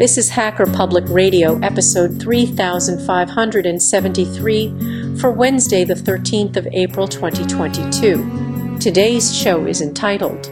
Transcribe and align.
This 0.00 0.16
is 0.16 0.30
Hacker 0.30 0.64
Public 0.64 1.04
Radio, 1.10 1.58
episode 1.58 2.18
3573 2.22 5.18
for 5.18 5.30
Wednesday, 5.30 5.84
the 5.84 5.92
13th 5.92 6.56
of 6.56 6.66
April 6.68 7.06
2022. 7.06 8.78
Today's 8.80 9.36
show 9.36 9.66
is 9.66 9.82
entitled 9.82 10.46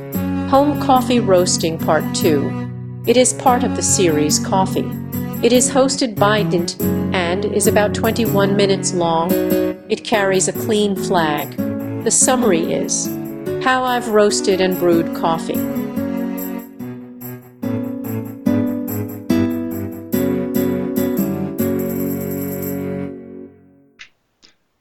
Home 0.50 0.78
Coffee 0.82 1.20
Roasting 1.20 1.78
Part 1.78 2.04
2. 2.14 3.02
It 3.06 3.16
is 3.16 3.32
part 3.32 3.64
of 3.64 3.74
the 3.74 3.82
series 3.82 4.38
Coffee. 4.38 4.84
It 5.42 5.54
is 5.54 5.70
hosted 5.70 6.18
by 6.18 6.42
Dint 6.42 6.78
and 7.14 7.46
is 7.46 7.66
about 7.66 7.94
21 7.94 8.54
minutes 8.54 8.92
long. 8.92 9.32
It 9.88 10.04
carries 10.04 10.48
a 10.48 10.52
clean 10.52 10.94
flag. 10.94 11.56
The 12.04 12.10
summary 12.10 12.70
is 12.70 13.06
How 13.64 13.82
I've 13.82 14.08
Roasted 14.08 14.60
and 14.60 14.78
Brewed 14.78 15.16
Coffee. 15.16 15.87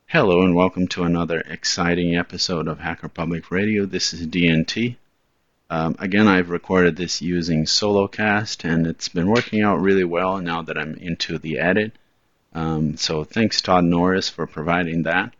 Hello 0.09 0.41
and 0.41 0.55
welcome 0.55 0.87
to 0.87 1.03
another 1.03 1.41
exciting 1.41 2.15
episode 2.15 2.69
of 2.69 2.79
Hacker 2.79 3.09
Public 3.09 3.51
Radio. 3.51 3.85
This 3.85 4.13
is 4.13 4.25
DNT. 4.25 4.95
Um, 5.69 5.97
again, 5.99 6.29
I've 6.29 6.49
recorded 6.49 6.95
this 6.95 7.21
using 7.21 7.65
SoloCast 7.65 8.63
and 8.63 8.87
it's 8.87 9.09
been 9.09 9.27
working 9.27 9.63
out 9.63 9.81
really 9.81 10.05
well 10.05 10.37
now 10.37 10.61
that 10.61 10.77
I'm 10.77 10.95
into 10.95 11.37
the 11.37 11.59
edit. 11.59 11.91
Um, 12.53 12.95
so 12.95 13.25
thanks 13.25 13.61
Todd 13.61 13.83
Norris 13.83 14.29
for 14.29 14.47
providing 14.47 15.03
that. 15.03 15.33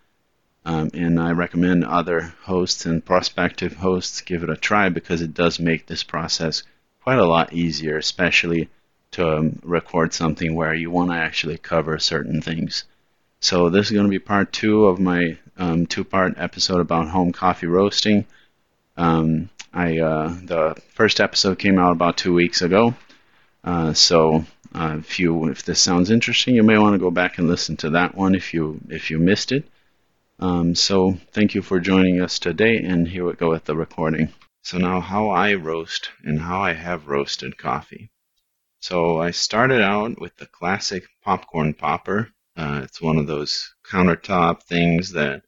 Um, 0.66 0.90
and 0.94 1.18
I 1.18 1.32
recommend 1.32 1.86
other 1.86 2.34
hosts 2.42 2.86
and 2.86 3.06
prospective 3.06 3.78
hosts 3.78 4.20
give 4.20 4.44
it 4.44 4.50
a 4.50 4.58
try 4.58 4.90
because 4.90 5.22
it 5.22 5.34
does 5.34 5.62
make 5.62 5.86
this 5.86 6.04
process 6.04 6.64
quite 7.04 7.20
a 7.20 7.26
lot 7.26 7.54
easier, 7.54 7.98
especially 7.98 8.68
to 9.12 9.38
um, 9.38 9.60
record 9.64 10.14
something 10.14 10.56
where 10.56 10.74
you 10.74 10.92
want 10.92 11.12
to 11.12 11.16
actually 11.16 11.58
cover 11.58 11.98
certain 12.00 12.42
things. 12.42 12.84
So 13.40 13.70
this 13.70 13.88
is 13.88 13.92
going 13.92 14.06
to 14.06 14.10
be 14.10 14.20
part 14.20 14.52
two 14.52 14.88
of 14.88 15.00
my 15.00 15.38
um, 15.58 15.86
two-part 15.86 16.34
episode 16.38 16.80
about 16.80 17.10
home 17.10 17.32
coffee 17.32 17.68
roasting. 17.68 18.26
Um, 18.98 19.50
I 19.74 20.00
uh, 20.00 20.36
the 20.44 20.76
first 20.96 21.20
episode 21.20 21.60
came 21.60 21.78
out 21.78 21.92
about 21.92 22.18
two 22.18 22.34
weeks 22.34 22.62
ago. 22.62 22.96
Uh, 23.64 23.94
so 23.94 24.46
uh, 24.74 24.98
if 25.00 25.20
you 25.20 25.50
if 25.50 25.64
this 25.64 25.80
sounds 25.80 26.10
interesting, 26.10 26.56
you 26.56 26.64
may 26.64 26.78
want 26.78 26.96
to 26.96 27.00
go 27.00 27.12
back 27.12 27.38
and 27.38 27.48
listen 27.48 27.78
to 27.78 27.92
that 27.92 28.16
one 28.16 28.34
if 28.34 28.54
you 28.54 28.80
if 28.90 29.12
you 29.12 29.20
missed 29.20 29.52
it. 29.52 29.66
Um, 30.40 30.74
so 30.74 31.18
thank 31.32 31.54
you 31.54 31.62
for 31.62 31.80
joining 31.80 32.22
us 32.22 32.40
today, 32.40 32.78
and 32.78 33.08
here 33.08 33.26
we 33.26 33.34
go 33.34 33.50
with 33.50 33.66
the 33.66 33.76
recording. 33.76 34.30
So 34.64 34.78
now 34.78 35.00
how 35.00 35.30
I 35.30 35.54
roast 35.54 36.10
and 36.24 36.40
how 36.40 36.62
I 36.62 36.74
have 36.74 37.08
roasted 37.08 37.58
coffee. 37.58 38.10
So 38.80 39.20
I 39.20 39.32
started 39.32 39.82
out 39.82 40.20
with 40.20 40.36
the 40.38 40.46
classic 40.46 41.08
popcorn 41.24 41.74
popper 41.74 42.32
uh, 42.58 42.82
it's 42.84 43.02
one 43.02 43.18
of 43.18 43.28
those 43.28 43.74
countertop 43.86 44.64
things 44.64 45.12
that 45.12 45.44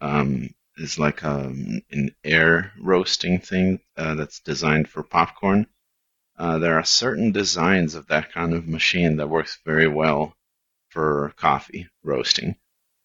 um, 0.00 0.48
is 0.78 0.98
like 0.98 1.22
a, 1.22 1.30
um, 1.30 1.82
an 1.90 2.14
air 2.24 2.72
roasting 2.80 3.38
thing 3.38 3.80
uh, 3.96 4.14
that's 4.14 4.40
designed 4.40 4.88
for 4.88 5.02
popcorn. 5.02 5.66
Uh, 6.38 6.58
there 6.58 6.78
are 6.78 6.84
certain 6.84 7.32
designs 7.32 7.94
of 7.94 8.06
that 8.08 8.32
kind 8.32 8.54
of 8.54 8.66
machine 8.66 9.16
that 9.16 9.28
works 9.28 9.60
very 9.64 9.88
well 9.88 10.34
for 10.88 11.32
coffee 11.36 11.88
roasting. 12.02 12.56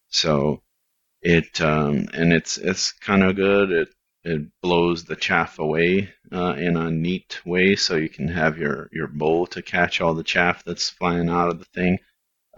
So 0.08 0.62
it 1.22 1.60
um, 1.60 2.08
and 2.14 2.32
it's 2.32 2.58
it's 2.58 2.92
kind 2.92 3.22
of 3.22 3.36
good. 3.36 3.72
It 3.72 3.88
it 4.24 4.42
blows 4.62 5.04
the 5.04 5.16
chaff 5.16 5.58
away 5.58 6.12
uh, 6.32 6.54
in 6.58 6.76
a 6.76 6.90
neat 6.90 7.40
way, 7.46 7.76
so 7.76 7.96
you 7.96 8.08
can 8.08 8.28
have 8.28 8.58
your 8.58 8.88
your 8.92 9.06
bowl 9.08 9.46
to 9.48 9.62
catch 9.62 10.00
all 10.00 10.14
the 10.14 10.24
chaff 10.24 10.64
that's 10.64 10.90
flying 10.90 11.28
out 11.28 11.50
of 11.50 11.58
the 11.58 11.66
thing 11.66 11.98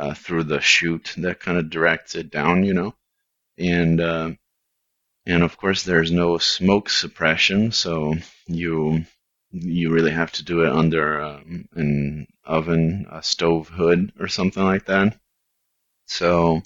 uh, 0.02 0.14
through 0.14 0.42
the 0.42 0.60
chute 0.60 1.14
that 1.18 1.38
kind 1.38 1.56
of 1.56 1.70
directs 1.70 2.16
it 2.16 2.28
down, 2.30 2.64
you 2.64 2.74
know, 2.74 2.92
and 3.56 4.00
uh, 4.00 4.32
and 5.26 5.42
of 5.44 5.56
course 5.56 5.84
there's 5.84 6.10
no 6.10 6.38
smoke 6.38 6.90
suppression, 6.90 7.70
so 7.70 8.14
you 8.48 9.04
you 9.52 9.90
really 9.92 10.10
have 10.10 10.32
to 10.32 10.44
do 10.44 10.62
it 10.64 10.72
under 10.72 11.22
um, 11.22 11.68
an 11.74 12.26
oven, 12.44 13.06
a 13.12 13.22
stove 13.22 13.68
hood, 13.68 14.12
or 14.18 14.26
something 14.26 14.64
like 14.64 14.86
that. 14.86 15.16
So, 16.06 16.62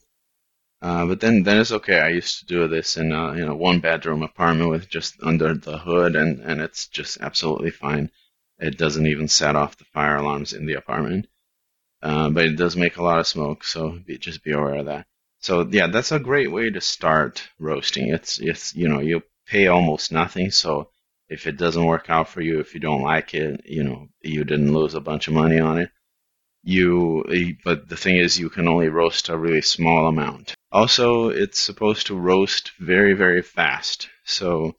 uh, 0.80 1.04
but 1.06 1.20
then 1.20 1.42
then 1.42 1.60
it's 1.60 1.72
okay. 1.72 2.00
I 2.00 2.08
used 2.08 2.38
to 2.40 2.46
do 2.46 2.68
this 2.68 2.96
in 2.96 3.12
a, 3.12 3.32
in 3.32 3.48
a 3.48 3.56
one 3.56 3.80
bedroom 3.80 4.22
apartment 4.22 4.70
with 4.70 4.88
just 4.88 5.16
under 5.22 5.52
the 5.54 5.76
hood, 5.78 6.16
and 6.16 6.40
and 6.40 6.62
it's 6.62 6.88
just 6.88 7.20
absolutely 7.20 7.70
fine. 7.70 8.10
It 8.58 8.78
doesn't 8.78 9.06
even 9.06 9.28
set 9.28 9.56
off 9.56 9.76
the 9.76 9.84
fire 9.84 10.16
alarms 10.16 10.54
in 10.54 10.64
the 10.64 10.74
apartment. 10.74 11.26
Uh, 12.06 12.30
but 12.30 12.44
it 12.44 12.54
does 12.54 12.76
make 12.76 12.98
a 12.98 13.02
lot 13.02 13.18
of 13.18 13.26
smoke, 13.26 13.64
so 13.64 13.98
be, 14.06 14.16
just 14.16 14.44
be 14.44 14.52
aware 14.52 14.76
of 14.76 14.86
that. 14.86 15.04
So 15.40 15.68
yeah, 15.68 15.88
that's 15.88 16.12
a 16.12 16.20
great 16.20 16.52
way 16.52 16.70
to 16.70 16.80
start 16.80 17.42
roasting. 17.58 18.10
It's 18.10 18.38
it's 18.38 18.76
you 18.76 18.86
know 18.86 19.00
you 19.00 19.24
pay 19.48 19.66
almost 19.66 20.12
nothing, 20.12 20.52
so 20.52 20.88
if 21.28 21.48
it 21.48 21.56
doesn't 21.56 21.84
work 21.84 22.08
out 22.08 22.28
for 22.28 22.40
you, 22.40 22.60
if 22.60 22.74
you 22.74 22.80
don't 22.80 23.02
like 23.02 23.34
it, 23.34 23.62
you 23.64 23.82
know 23.82 24.06
you 24.22 24.44
didn't 24.44 24.72
lose 24.72 24.94
a 24.94 25.00
bunch 25.00 25.26
of 25.26 25.34
money 25.34 25.58
on 25.58 25.78
it. 25.78 25.90
You 26.62 27.56
but 27.64 27.88
the 27.88 27.96
thing 27.96 28.18
is, 28.18 28.38
you 28.38 28.50
can 28.50 28.68
only 28.68 28.88
roast 28.88 29.28
a 29.28 29.36
really 29.36 29.62
small 29.62 30.06
amount. 30.06 30.54
Also, 30.70 31.30
it's 31.30 31.60
supposed 31.60 32.06
to 32.06 32.16
roast 32.16 32.70
very 32.78 33.14
very 33.14 33.42
fast, 33.42 34.08
so 34.24 34.76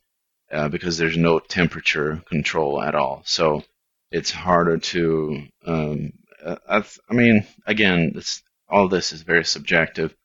uh, 0.49 0.69
because 0.69 0.97
there's 0.97 1.17
no 1.17 1.39
temperature 1.39 2.23
control 2.29 2.81
at 2.81 2.95
all, 2.95 3.21
so 3.25 3.63
it's 4.11 4.31
harder 4.31 4.77
to 4.77 5.45
um, 5.65 6.13
uh, 6.43 6.83
i 7.09 7.13
mean, 7.13 7.45
again, 7.65 8.11
this, 8.13 8.41
all 8.69 8.87
this 8.87 9.13
is 9.13 9.21
very 9.21 9.45
subjective, 9.45 10.15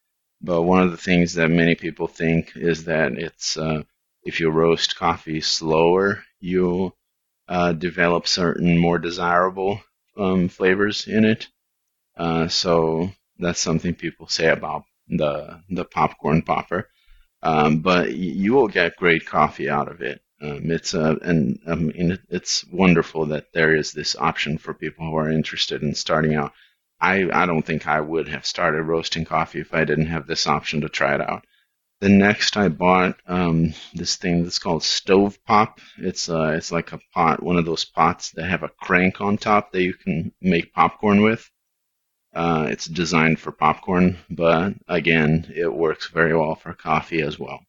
but 0.40 0.62
one 0.62 0.82
of 0.82 0.90
the 0.90 0.96
things 0.96 1.34
that 1.34 1.48
many 1.50 1.74
people 1.74 2.06
think 2.08 2.52
is 2.56 2.84
that 2.84 3.12
it's 3.12 3.56
uh, 3.56 3.82
if 4.24 4.40
you 4.40 4.50
roast 4.50 4.96
coffee 4.96 5.40
slower, 5.40 6.24
you 6.40 6.92
uh, 7.48 7.72
develop 7.72 8.26
certain 8.26 8.78
more 8.78 8.98
desirable 8.98 9.80
um, 10.16 10.48
flavors 10.48 11.06
in 11.06 11.24
it. 11.24 11.48
Uh, 12.16 12.48
so 12.48 13.10
that's 13.38 13.60
something 13.60 13.94
people 13.94 14.28
say 14.28 14.48
about 14.48 14.84
the 15.08 15.62
the 15.70 15.84
popcorn 15.84 16.42
popper. 16.42 16.88
Um, 17.42 17.80
but 17.80 18.14
you 18.14 18.54
will 18.54 18.68
get 18.68 18.96
great 18.96 19.26
coffee 19.26 19.68
out 19.68 19.90
of 19.90 20.00
it. 20.02 20.22
Um, 20.42 20.70
it's 20.70 20.92
uh, 20.94 21.16
and 21.22 21.60
I 21.66 21.76
mean 21.76 22.18
it's 22.28 22.64
wonderful 22.66 23.26
that 23.26 23.52
there 23.54 23.76
is 23.76 23.92
this 23.92 24.16
option 24.16 24.58
for 24.58 24.74
people 24.74 25.06
who 25.06 25.16
are 25.16 25.30
interested 25.30 25.82
in 25.82 25.94
starting 25.94 26.34
out. 26.34 26.52
I 27.00 27.28
I 27.32 27.46
don't 27.46 27.64
think 27.64 27.86
I 27.86 28.00
would 28.00 28.28
have 28.28 28.44
started 28.44 28.82
roasting 28.82 29.24
coffee 29.24 29.60
if 29.60 29.72
I 29.72 29.84
didn't 29.84 30.06
have 30.06 30.26
this 30.26 30.46
option 30.46 30.80
to 30.82 30.88
try 30.88 31.14
it 31.14 31.20
out. 31.20 31.44
The 32.00 32.08
next 32.08 32.56
I 32.56 32.68
bought 32.68 33.16
um, 33.28 33.74
this 33.94 34.16
thing 34.16 34.42
that's 34.42 34.58
called 34.58 34.82
Stovepop. 34.82 35.78
It's 35.98 36.28
uh 36.28 36.54
it's 36.56 36.72
like 36.72 36.92
a 36.92 37.00
pot, 37.14 37.42
one 37.42 37.56
of 37.56 37.64
those 37.64 37.84
pots 37.84 38.32
that 38.32 38.44
have 38.50 38.64
a 38.64 38.68
crank 38.68 39.20
on 39.20 39.38
top 39.38 39.72
that 39.72 39.82
you 39.82 39.94
can 39.94 40.32
make 40.40 40.74
popcorn 40.74 41.22
with. 41.22 41.48
Uh, 42.34 42.68
it's 42.70 42.86
designed 42.86 43.38
for 43.40 43.52
popcorn, 43.52 44.18
but 44.30 44.74
again, 44.88 45.52
it 45.54 45.72
works 45.72 46.08
very 46.08 46.36
well 46.36 46.54
for 46.56 46.74
coffee 46.74 47.22
as 47.22 47.38
well. 47.38 47.60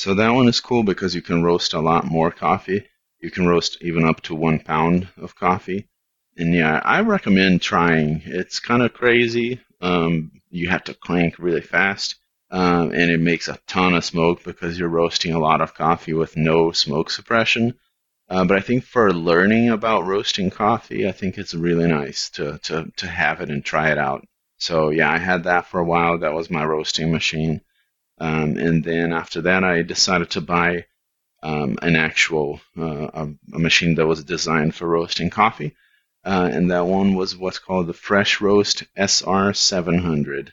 So 0.00 0.14
that 0.14 0.30
one 0.30 0.48
is 0.48 0.60
cool 0.60 0.82
because 0.82 1.14
you 1.14 1.20
can 1.20 1.42
roast 1.42 1.74
a 1.74 1.78
lot 1.78 2.06
more 2.06 2.30
coffee. 2.30 2.86
You 3.18 3.30
can 3.30 3.46
roast 3.46 3.76
even 3.82 4.06
up 4.06 4.22
to 4.22 4.34
one 4.34 4.58
pound 4.58 5.08
of 5.18 5.36
coffee. 5.36 5.90
And 6.38 6.54
yeah, 6.54 6.80
I 6.82 7.02
recommend 7.02 7.60
trying. 7.60 8.22
It's 8.24 8.60
kind 8.60 8.80
of 8.82 8.94
crazy. 8.94 9.60
Um, 9.82 10.30
you 10.48 10.70
have 10.70 10.84
to 10.84 10.94
crank 10.94 11.38
really 11.38 11.60
fast. 11.60 12.14
Um, 12.50 12.92
and 12.92 13.10
it 13.10 13.20
makes 13.20 13.46
a 13.48 13.58
ton 13.66 13.92
of 13.92 14.02
smoke 14.02 14.42
because 14.42 14.78
you're 14.78 14.88
roasting 14.88 15.34
a 15.34 15.38
lot 15.38 15.60
of 15.60 15.74
coffee 15.74 16.14
with 16.14 16.34
no 16.34 16.72
smoke 16.72 17.10
suppression. 17.10 17.74
Uh, 18.30 18.46
but 18.46 18.56
I 18.56 18.62
think 18.62 18.84
for 18.84 19.12
learning 19.12 19.68
about 19.68 20.06
roasting 20.06 20.48
coffee, 20.48 21.06
I 21.06 21.12
think 21.12 21.36
it's 21.36 21.52
really 21.52 21.88
nice 21.88 22.30
to, 22.30 22.56
to, 22.62 22.90
to 22.96 23.06
have 23.06 23.42
it 23.42 23.50
and 23.50 23.62
try 23.62 23.90
it 23.90 23.98
out. 23.98 24.26
So 24.56 24.88
yeah, 24.88 25.12
I 25.12 25.18
had 25.18 25.44
that 25.44 25.66
for 25.66 25.78
a 25.78 25.84
while. 25.84 26.16
That 26.20 26.32
was 26.32 26.48
my 26.48 26.64
roasting 26.64 27.12
machine. 27.12 27.60
Um, 28.20 28.58
and 28.58 28.84
then 28.84 29.12
after 29.12 29.42
that, 29.42 29.64
I 29.64 29.82
decided 29.82 30.30
to 30.30 30.42
buy 30.42 30.84
um, 31.42 31.78
an 31.80 31.96
actual 31.96 32.60
uh, 32.78 33.08
a, 33.14 33.28
a, 33.54 33.58
machine 33.58 33.94
that 33.94 34.06
was 34.06 34.24
designed 34.24 34.74
for 34.74 34.86
roasting 34.86 35.30
coffee, 35.30 35.74
uh, 36.24 36.50
and 36.52 36.70
that 36.70 36.86
one 36.86 37.14
was 37.14 37.34
what's 37.34 37.58
called 37.58 37.86
the 37.86 37.94
Fresh 37.94 38.42
Roast 38.42 38.84
SR700. 38.98 40.50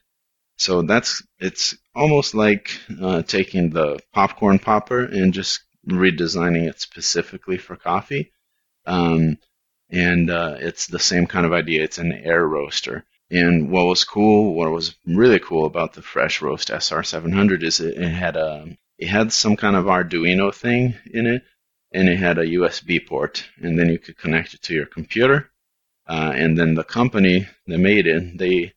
So 0.56 0.82
that's 0.82 1.22
it's 1.40 1.76
almost 1.94 2.34
like 2.34 2.80
uh, 3.02 3.22
taking 3.24 3.70
the 3.70 4.00
popcorn 4.14 4.60
popper 4.60 5.04
and 5.04 5.34
just 5.34 5.60
redesigning 5.86 6.68
it 6.68 6.80
specifically 6.80 7.58
for 7.58 7.76
coffee. 7.76 8.32
Um, 8.86 9.38
and 9.90 10.30
uh, 10.30 10.56
it's 10.60 10.88
the 10.88 11.00
same 11.00 11.28
kind 11.28 11.46
of 11.46 11.54
idea. 11.54 11.84
It's 11.84 11.98
an 11.98 12.12
air 12.12 12.46
roaster. 12.46 13.06
And 13.30 13.70
what 13.70 13.86
was 13.88 14.04
cool, 14.06 14.54
what 14.54 14.72
was 14.72 14.96
really 15.06 15.40
cool 15.40 15.66
about 15.66 15.94
the 15.94 16.02
Fresh 16.02 16.42
Roast 16.42 16.70
SR700 16.70 17.64
is 17.64 17.80
it, 17.82 17.98
it 17.98 18.10
had 18.10 18.38
a 18.38 18.78
it 18.98 19.08
had 19.08 19.32
some 19.32 19.56
kind 19.56 19.76
of 19.76 19.86
Arduino 19.86 20.54
thing 20.54 20.96
in 21.14 21.28
it, 21.28 21.44
and 21.92 22.10
it 22.10 22.18
had 22.18 22.38
a 22.38 22.46
USB 22.46 23.06
port, 23.06 23.46
and 23.58 23.78
then 23.78 23.90
you 23.90 24.00
could 24.00 24.18
connect 24.18 24.54
it 24.54 24.62
to 24.64 24.74
your 24.74 24.86
computer. 24.86 25.52
Uh, 26.08 26.32
and 26.36 26.58
then 26.58 26.74
the 26.74 26.84
company 26.84 27.48
that 27.68 27.78
made 27.78 28.08
it, 28.08 28.38
they 28.38 28.74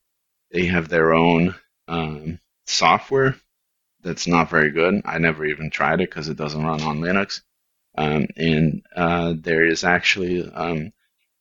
they 0.50 0.67
have 0.67 0.88
their 0.88 1.14
own 1.14 1.55
um, 1.88 2.41
software 2.67 3.37
that's 4.02 4.26
not 4.26 4.50
very 4.50 4.70
good. 4.70 5.02
I 5.05 5.19
never 5.19 5.44
even 5.44 5.70
tried 5.70 6.00
it 6.00 6.11
because 6.11 6.29
it 6.29 6.37
doesn't 6.37 6.64
run 6.64 6.82
on 6.82 7.00
Linux. 7.00 7.43
Um, 7.97 8.26
and 8.37 8.82
uh, 8.94 9.35
there 9.37 9.67
is 9.67 9.85
actually 9.85 10.50
um, 10.50 10.93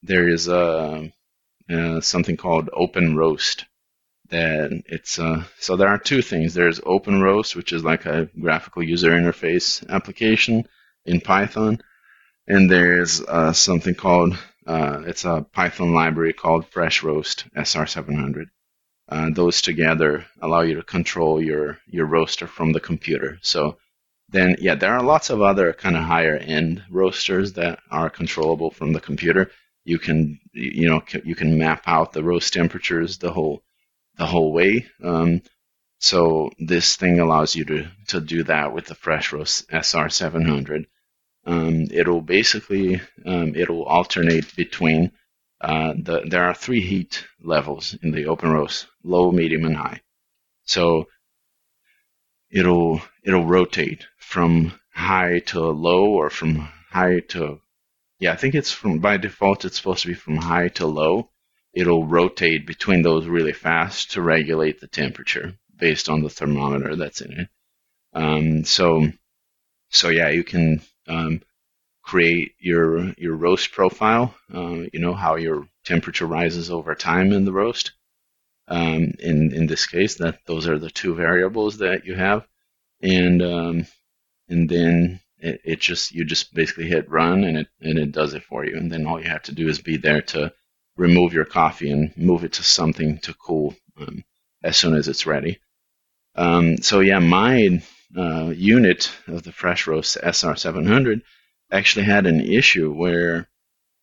there 0.04 0.28
is 0.28 0.48
a 0.48 1.12
uh, 1.70 2.02
something 2.02 2.38
called 2.38 2.70
Openroast. 2.70 3.66
That 4.30 4.84
it's 4.86 5.18
uh, 5.18 5.44
so 5.60 5.76
there 5.76 5.88
are 5.88 5.98
two 5.98 6.22
things. 6.22 6.54
There's 6.54 6.80
Openroast, 6.80 7.56
which 7.56 7.74
is 7.74 7.84
like 7.84 8.06
a 8.06 8.30
graphical 8.40 8.84
user 8.84 9.12
interface 9.12 9.88
application 9.90 10.68
in 11.06 11.22
Python, 11.22 11.82
and 12.48 12.70
there's 12.70 13.22
uh, 13.22 13.54
something 13.54 13.96
called 13.96 14.38
uh, 14.68 15.02
it's 15.08 15.26
a 15.26 15.46
Python 15.52 15.94
library 15.94 16.34
called 16.34 16.68
Fresh 16.68 17.02
Roast 17.02 17.46
SR700. 17.56 18.46
Uh, 19.08 19.32
those 19.32 19.64
together 19.64 20.28
allow 20.42 20.62
you 20.62 20.76
to 20.76 20.84
control 20.84 21.42
your 21.42 21.80
your 21.88 22.06
roaster 22.06 22.46
from 22.46 22.72
the 22.72 22.80
computer. 22.80 23.40
So 23.42 23.78
then, 24.32 24.58
yeah, 24.60 24.76
there 24.76 24.94
are 24.94 25.02
lots 25.02 25.32
of 25.32 25.42
other 25.42 25.74
kind 25.74 25.98
of 25.98 26.04
higher 26.04 26.36
end 26.36 26.84
roasters 26.90 27.54
that 27.54 27.80
are 27.90 28.10
controllable 28.12 28.70
from 28.70 28.94
the 28.94 29.00
computer. 29.00 29.50
You 29.84 30.00
can 30.00 30.40
you 30.54 30.90
know 30.90 31.02
you 31.24 31.36
can 31.36 31.58
map 31.58 31.84
out 31.88 32.14
the 32.14 32.24
roast 32.24 32.54
temperatures 32.54 33.18
the 33.18 33.32
whole 33.32 33.64
the 34.18 34.26
whole 34.26 34.52
way. 34.54 34.86
Um, 35.04 35.42
so 36.00 36.52
this 36.60 36.96
thing 36.96 37.20
allows 37.20 37.56
you 37.56 37.66
to 37.66 37.92
to 38.08 38.22
do 38.22 38.44
that 38.44 38.74
with 38.74 38.86
the 38.86 38.96
Fresh 38.96 39.34
Roast 39.34 39.66
SR 39.72 40.10
700. 40.10 40.88
Um, 41.46 41.88
it'll 41.92 42.22
basically 42.22 43.02
um, 43.26 43.56
it'll 43.56 43.84
alternate 43.84 44.56
between 44.56 45.12
uh, 45.62 45.94
the, 45.98 46.22
there 46.26 46.46
are 46.46 46.54
three 46.54 46.82
heat 46.82 47.26
levels 47.42 47.96
in 48.02 48.12
the 48.12 48.26
Openroast: 48.26 48.88
low, 49.04 49.32
medium, 49.32 49.66
and 49.66 49.76
high. 49.76 50.02
So 50.66 51.08
it'll 52.52 53.02
it'll 53.24 53.46
rotate 53.46 54.06
from 54.18 54.80
high 54.94 55.40
to 55.40 55.60
low 55.62 56.06
or 56.06 56.30
from 56.30 56.70
high 56.92 57.20
to 57.30 57.62
yeah, 58.20 58.34
I 58.34 58.36
think 58.36 58.56
it's 58.56 58.72
from 58.72 59.00
by 59.00 59.18
default 59.18 59.66
it's 59.66 59.78
supposed 59.78 60.02
to 60.02 60.10
be 60.10 60.14
from 60.14 60.36
high 60.38 60.68
to 60.70 60.86
low. 60.88 61.30
It'll 61.74 62.06
rotate 62.06 62.68
between 62.68 63.02
those 63.02 63.26
really 63.26 63.54
fast 63.54 64.12
to 64.12 64.22
regulate 64.22 64.80
the 64.80 64.88
temperature 64.88 65.56
based 65.78 66.10
on 66.10 66.22
the 66.22 66.30
thermometer 66.30 66.96
that's 66.96 67.22
in 67.22 67.32
it. 67.32 67.50
Um, 68.14 68.66
so 68.66 69.12
so 69.90 70.10
yeah, 70.10 70.30
you 70.30 70.44
can 70.44 70.82
um, 71.08 71.42
create 72.02 72.56
your 72.60 73.14
your 73.18 73.36
roast 73.36 73.72
profile. 73.72 74.36
Uh, 74.54 74.86
you 74.92 75.00
know 75.00 75.14
how 75.14 75.36
your 75.36 75.68
temperature 75.86 76.26
rises 76.26 76.70
over 76.70 76.96
time 76.96 77.32
in 77.32 77.46
the 77.46 77.54
roast. 77.54 77.92
Um, 78.68 79.14
in 79.20 79.54
in 79.54 79.68
this 79.68 79.88
case, 79.88 80.16
that 80.16 80.40
those 80.46 80.68
are 80.68 80.78
the 80.78 80.92
two 80.92 81.16
variables 81.16 81.78
that 81.78 82.06
you 82.06 82.16
have, 82.16 82.46
and 83.02 83.42
um, 83.42 83.88
and 84.50 84.70
then 84.70 85.22
it, 85.40 85.62
it, 85.64 85.80
just 85.80 86.12
you 86.12 86.26
just 86.26 86.54
basically 86.54 86.88
hit 86.88 87.10
run 87.10 87.44
and 87.44 87.58
it 87.58 87.68
and 87.82 87.98
it 87.98 88.12
does 88.12 88.34
it 88.34 88.44
for 88.44 88.66
you. 88.66 88.76
And 88.76 88.92
then 88.92 89.06
all 89.06 89.22
you 89.22 89.30
have 89.30 89.44
to 89.44 89.54
do 89.54 89.68
is 89.68 89.80
be 89.80 89.98
there 89.98 90.22
to 90.22 90.54
remove 90.98 91.34
your 91.34 91.46
coffee 91.46 91.92
and 91.92 92.16
move 92.18 92.44
it 92.44 92.54
to 92.54 92.64
something 92.64 93.20
to 93.20 93.34
cool 93.34 93.76
um, 94.00 94.24
as 94.64 94.78
soon 94.78 94.96
as 94.96 95.08
it's 95.08 95.26
ready. 95.26 95.60
Um, 96.36 96.78
so 96.78 97.00
yeah, 97.00 97.20
my 97.20 97.82
uh, 98.18 98.52
unit 98.56 99.12
of 99.28 99.44
the 99.44 99.52
Fresh 99.52 99.88
Roast 99.88 100.18
SR700 100.22 101.22
actually 101.72 102.06
had 102.06 102.26
an 102.26 102.42
issue 102.42 102.92
where 102.92 103.48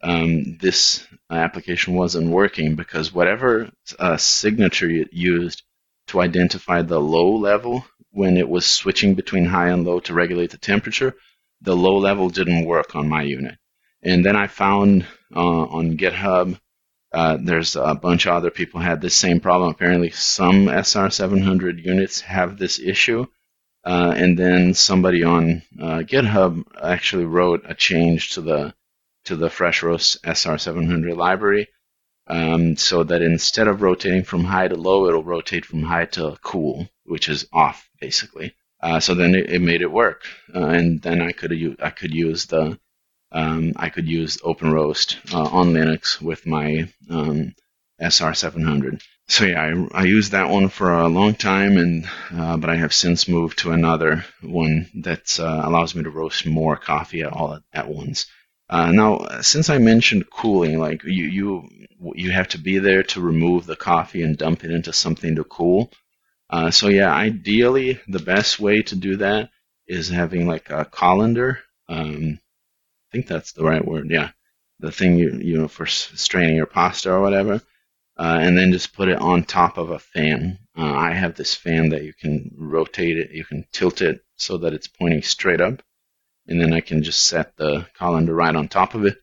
um, 0.02 0.56
this 0.58 1.06
application 1.30 1.94
wasn't 1.94 2.30
working 2.30 2.76
because 2.76 3.12
whatever 3.12 3.70
uh, 3.98 4.16
signature 4.16 4.88
it 4.88 5.12
used 5.12 5.62
to 6.08 6.20
identify 6.20 6.82
the 6.82 7.00
low 7.00 7.36
level 7.36 7.84
when 8.16 8.38
it 8.38 8.48
was 8.48 8.64
switching 8.64 9.14
between 9.14 9.44
high 9.44 9.68
and 9.68 9.84
low 9.84 10.00
to 10.00 10.14
regulate 10.14 10.50
the 10.50 10.56
temperature, 10.58 11.14
the 11.60 11.76
low 11.76 11.98
level 11.98 12.30
didn't 12.30 12.64
work 12.64 12.96
on 12.96 13.08
my 13.08 13.22
unit. 13.22 13.56
And 14.02 14.24
then 14.24 14.36
I 14.36 14.46
found 14.46 15.04
uh, 15.34 15.64
on 15.78 15.98
GitHub, 15.98 16.58
uh, 17.12 17.36
there's 17.38 17.76
a 17.76 17.94
bunch 17.94 18.24
of 18.24 18.32
other 18.32 18.50
people 18.50 18.80
had 18.80 19.02
the 19.02 19.10
same 19.10 19.40
problem. 19.40 19.70
Apparently, 19.70 20.10
some 20.10 20.64
SR700 20.66 21.84
units 21.84 22.20
have 22.22 22.56
this 22.56 22.78
issue. 22.78 23.26
Uh, 23.84 24.14
and 24.16 24.38
then 24.38 24.72
somebody 24.72 25.22
on 25.22 25.62
uh, 25.78 25.98
GitHub 25.98 26.64
actually 26.82 27.26
wrote 27.26 27.64
a 27.68 27.74
change 27.74 28.30
to 28.30 28.40
the 28.40 28.74
to 29.26 29.36
the 29.36 29.50
Fresh 29.50 29.82
Roast 29.82 30.22
SR700 30.22 31.16
library, 31.16 31.68
um, 32.28 32.76
so 32.76 33.04
that 33.04 33.22
instead 33.22 33.68
of 33.68 33.82
rotating 33.82 34.24
from 34.24 34.44
high 34.44 34.68
to 34.68 34.76
low, 34.76 35.06
it'll 35.06 35.22
rotate 35.22 35.66
from 35.66 35.82
high 35.82 36.06
to 36.06 36.36
cool, 36.42 36.88
which 37.06 37.28
is 37.28 37.46
off 37.52 37.88
basically. 38.00 38.54
Uh, 38.80 39.00
so 39.00 39.14
then 39.14 39.34
it, 39.34 39.50
it, 39.50 39.62
made 39.62 39.80
it 39.80 39.90
work, 39.90 40.24
uh, 40.54 40.66
and 40.66 41.00
then 41.00 41.22
I 41.22 41.32
could 41.32 41.52
I 41.80 41.90
could 41.90 42.12
use 42.14 42.46
the 42.46 42.78
um, 43.32 43.72
I 43.76 43.88
could 43.88 44.06
use 44.06 44.36
Openroast 44.38 45.34
uh, 45.34 45.48
on 45.50 45.72
Linux 45.72 46.20
with 46.20 46.46
my 46.46 46.88
um, 47.10 47.54
SR700 48.00 49.00
so 49.28 49.44
yeah, 49.44 49.60
I, 49.92 50.02
I 50.02 50.04
used 50.04 50.32
that 50.32 50.50
one 50.50 50.68
for 50.68 50.92
a 50.92 51.08
long 51.08 51.34
time, 51.34 51.76
and 51.76 52.08
uh, 52.32 52.56
but 52.56 52.70
I 52.70 52.76
have 52.76 52.94
since 52.94 53.26
moved 53.26 53.58
to 53.58 53.72
another 53.72 54.24
one 54.40 54.88
that 55.02 55.38
uh, 55.40 55.62
allows 55.64 55.94
me 55.94 56.04
to 56.04 56.10
roast 56.10 56.46
more 56.46 56.76
coffee 56.76 57.22
at 57.22 57.32
all 57.32 57.54
at, 57.54 57.62
at 57.72 57.88
once. 57.88 58.26
Uh, 58.68 58.92
now, 58.92 59.40
since 59.42 59.68
I 59.68 59.78
mentioned 59.78 60.30
cooling, 60.30 60.78
like 60.78 61.02
you 61.04 61.24
you 61.24 61.68
you 62.14 62.30
have 62.30 62.48
to 62.48 62.58
be 62.58 62.78
there 62.78 63.02
to 63.04 63.20
remove 63.20 63.66
the 63.66 63.76
coffee 63.76 64.22
and 64.22 64.38
dump 64.38 64.64
it 64.64 64.70
into 64.70 64.92
something 64.92 65.34
to 65.36 65.44
cool. 65.44 65.90
Uh, 66.50 66.70
so 66.70 66.88
yeah, 66.88 67.12
ideally 67.12 68.00
the 68.08 68.18
best 68.20 68.60
way 68.60 68.82
to 68.82 68.96
do 68.96 69.16
that 69.16 69.50
is 69.86 70.08
having 70.08 70.46
like 70.46 70.70
a 70.70 70.84
colander. 70.84 71.60
Um, 71.88 72.38
I 72.88 73.12
think 73.12 73.26
that's 73.26 73.52
the 73.52 73.64
right 73.64 73.84
word. 73.84 74.10
Yeah, 74.10 74.30
the 74.80 74.92
thing 74.92 75.16
you 75.16 75.38
you 75.42 75.58
know 75.58 75.68
for 75.68 75.86
straining 75.86 76.56
your 76.56 76.66
pasta 76.66 77.12
or 77.12 77.20
whatever 77.20 77.60
uh, 78.18 78.38
and 78.40 78.56
then 78.56 78.72
just 78.72 78.94
put 78.94 79.08
it 79.08 79.18
on 79.18 79.44
top 79.44 79.78
of 79.78 79.90
a 79.90 79.98
fan. 79.98 80.58
Uh, 80.76 80.92
I 80.94 81.12
have 81.12 81.34
this 81.34 81.54
fan 81.54 81.90
that 81.90 82.04
you 82.04 82.12
can 82.14 82.50
rotate 82.56 83.18
it, 83.18 83.30
you 83.30 83.44
can 83.44 83.66
tilt 83.72 84.00
it 84.02 84.24
so 84.36 84.58
that 84.58 84.72
it's 84.74 84.88
pointing 84.88 85.22
straight 85.22 85.60
up, 85.60 85.82
and 86.48 86.60
then 86.60 86.72
I 86.72 86.80
can 86.80 87.02
just 87.02 87.26
set 87.26 87.56
the 87.56 87.86
colander 87.94 88.34
right 88.34 88.54
on 88.56 88.68
top 88.68 88.94
of 88.94 89.04
it, 89.06 89.18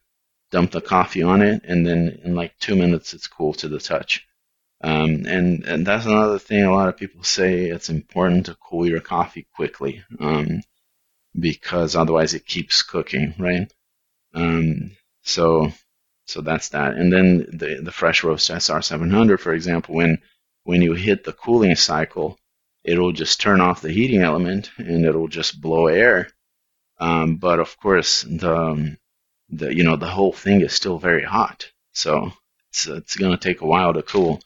dump 0.51 0.71
the 0.71 0.81
coffee 0.81 1.23
on 1.23 1.41
it, 1.41 1.63
and 1.65 1.85
then 1.85 2.19
in 2.23 2.35
like 2.35 2.57
two 2.59 2.75
minutes 2.75 3.13
it's 3.13 3.27
cool 3.27 3.53
to 3.55 3.67
the 3.67 3.79
touch. 3.79 4.25
Um, 4.83 5.25
and, 5.27 5.63
and 5.65 5.87
that's 5.87 6.05
another 6.05 6.39
thing 6.39 6.63
a 6.63 6.73
lot 6.73 6.89
of 6.89 6.97
people 6.97 7.23
say 7.23 7.65
it's 7.69 7.89
important 7.89 8.47
to 8.47 8.57
cool 8.69 8.87
your 8.87 8.99
coffee 9.01 9.47
quickly 9.55 10.03
um, 10.19 10.61
because 11.39 11.95
otherwise 11.95 12.33
it 12.33 12.45
keeps 12.45 12.83
cooking, 12.83 13.33
right? 13.39 13.71
Um, 14.35 14.91
so 15.23 15.71
so 16.25 16.41
that's 16.41 16.69
that. 16.69 16.93
And 16.95 17.11
then 17.11 17.39
the, 17.51 17.81
the 17.83 17.91
fresh 17.91 18.23
roast 18.23 18.49
SR700, 18.49 19.39
for 19.39 19.53
example, 19.53 19.95
when, 19.95 20.19
when 20.63 20.81
you 20.81 20.93
hit 20.93 21.23
the 21.23 21.33
cooling 21.33 21.75
cycle, 21.75 22.37
it'll 22.83 23.11
just 23.11 23.41
turn 23.41 23.61
off 23.61 23.81
the 23.81 23.91
heating 23.91 24.21
element 24.21 24.71
and 24.77 25.05
it'll 25.05 25.27
just 25.27 25.59
blow 25.61 25.87
air. 25.87 26.29
Um, 26.99 27.37
but 27.37 27.59
of 27.59 27.77
course, 27.79 28.23
the, 28.23 28.55
um, 28.55 28.97
the, 29.49 29.75
you 29.75 29.83
know, 29.83 29.97
the 29.97 30.07
whole 30.07 30.31
thing 30.33 30.61
is 30.61 30.73
still 30.73 30.97
very 30.97 31.23
hot. 31.23 31.69
So 31.93 32.31
it's, 32.69 32.87
it's 32.87 33.15
going 33.17 33.31
to 33.31 33.37
take 33.37 33.61
a 33.61 33.67
while 33.67 33.93
to 33.93 34.01
cool. 34.03 34.41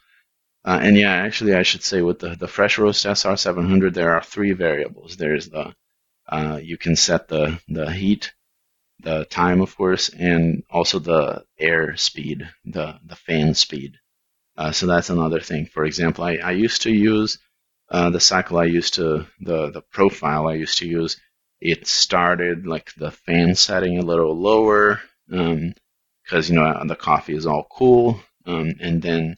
Uh, 0.68 0.80
and 0.82 0.98
yeah, 0.98 1.14
actually, 1.14 1.56
I 1.56 1.64
should 1.64 1.82
say 1.82 2.02
with 2.02 2.20
the, 2.20 2.36
the 2.36 2.50
fresh 2.50 2.78
roast 2.78 3.06
SR700, 3.06 3.94
there 3.94 4.14
are 4.16 4.22
three 4.22 4.52
variables. 4.52 5.16
There's 5.16 5.48
the, 5.48 5.74
uh, 6.28 6.60
you 6.62 6.78
can 6.78 6.98
set 6.98 7.30
the, 7.30 7.62
the 7.70 7.90
heat 7.90 8.34
the 9.00 9.24
time, 9.24 9.62
of 9.62 9.78
course, 9.78 10.10
and 10.10 10.64
also 10.70 11.00
the 11.00 11.46
air 11.58 11.96
speed, 11.96 12.50
the, 12.66 13.00
the 13.06 13.16
fan 13.16 13.54
speed. 13.54 13.96
Uh, 14.58 14.74
so 14.74 14.88
that's 14.88 15.10
another 15.10 15.40
thing. 15.40 15.68
For 15.68 15.86
example, 15.86 16.26
I, 16.26 16.36
I 16.44 16.52
used 16.52 16.82
to 16.82 16.92
use 16.92 17.40
uh, 17.90 18.10
the 18.10 18.20
cycle 18.20 18.58
I 18.58 18.66
used 18.66 18.96
to, 18.96 19.26
the, 19.40 19.72
the 19.72 19.84
profile 19.94 20.50
I 20.50 20.56
used 20.56 20.80
to 20.80 20.88
use, 20.88 21.16
it 21.62 21.88
started 21.88 22.68
like 22.68 22.94
the 22.96 23.12
fan 23.12 23.56
setting 23.56 24.00
a 24.00 24.06
little 24.06 24.38
lower 24.38 25.00
because, 25.30 26.50
um, 26.50 26.56
you 26.56 26.56
know, 26.56 26.84
the 26.86 26.98
coffee 26.98 27.38
is 27.38 27.46
all 27.46 27.66
cool. 27.72 28.20
Um, 28.46 28.74
and 28.82 29.02
then 29.02 29.38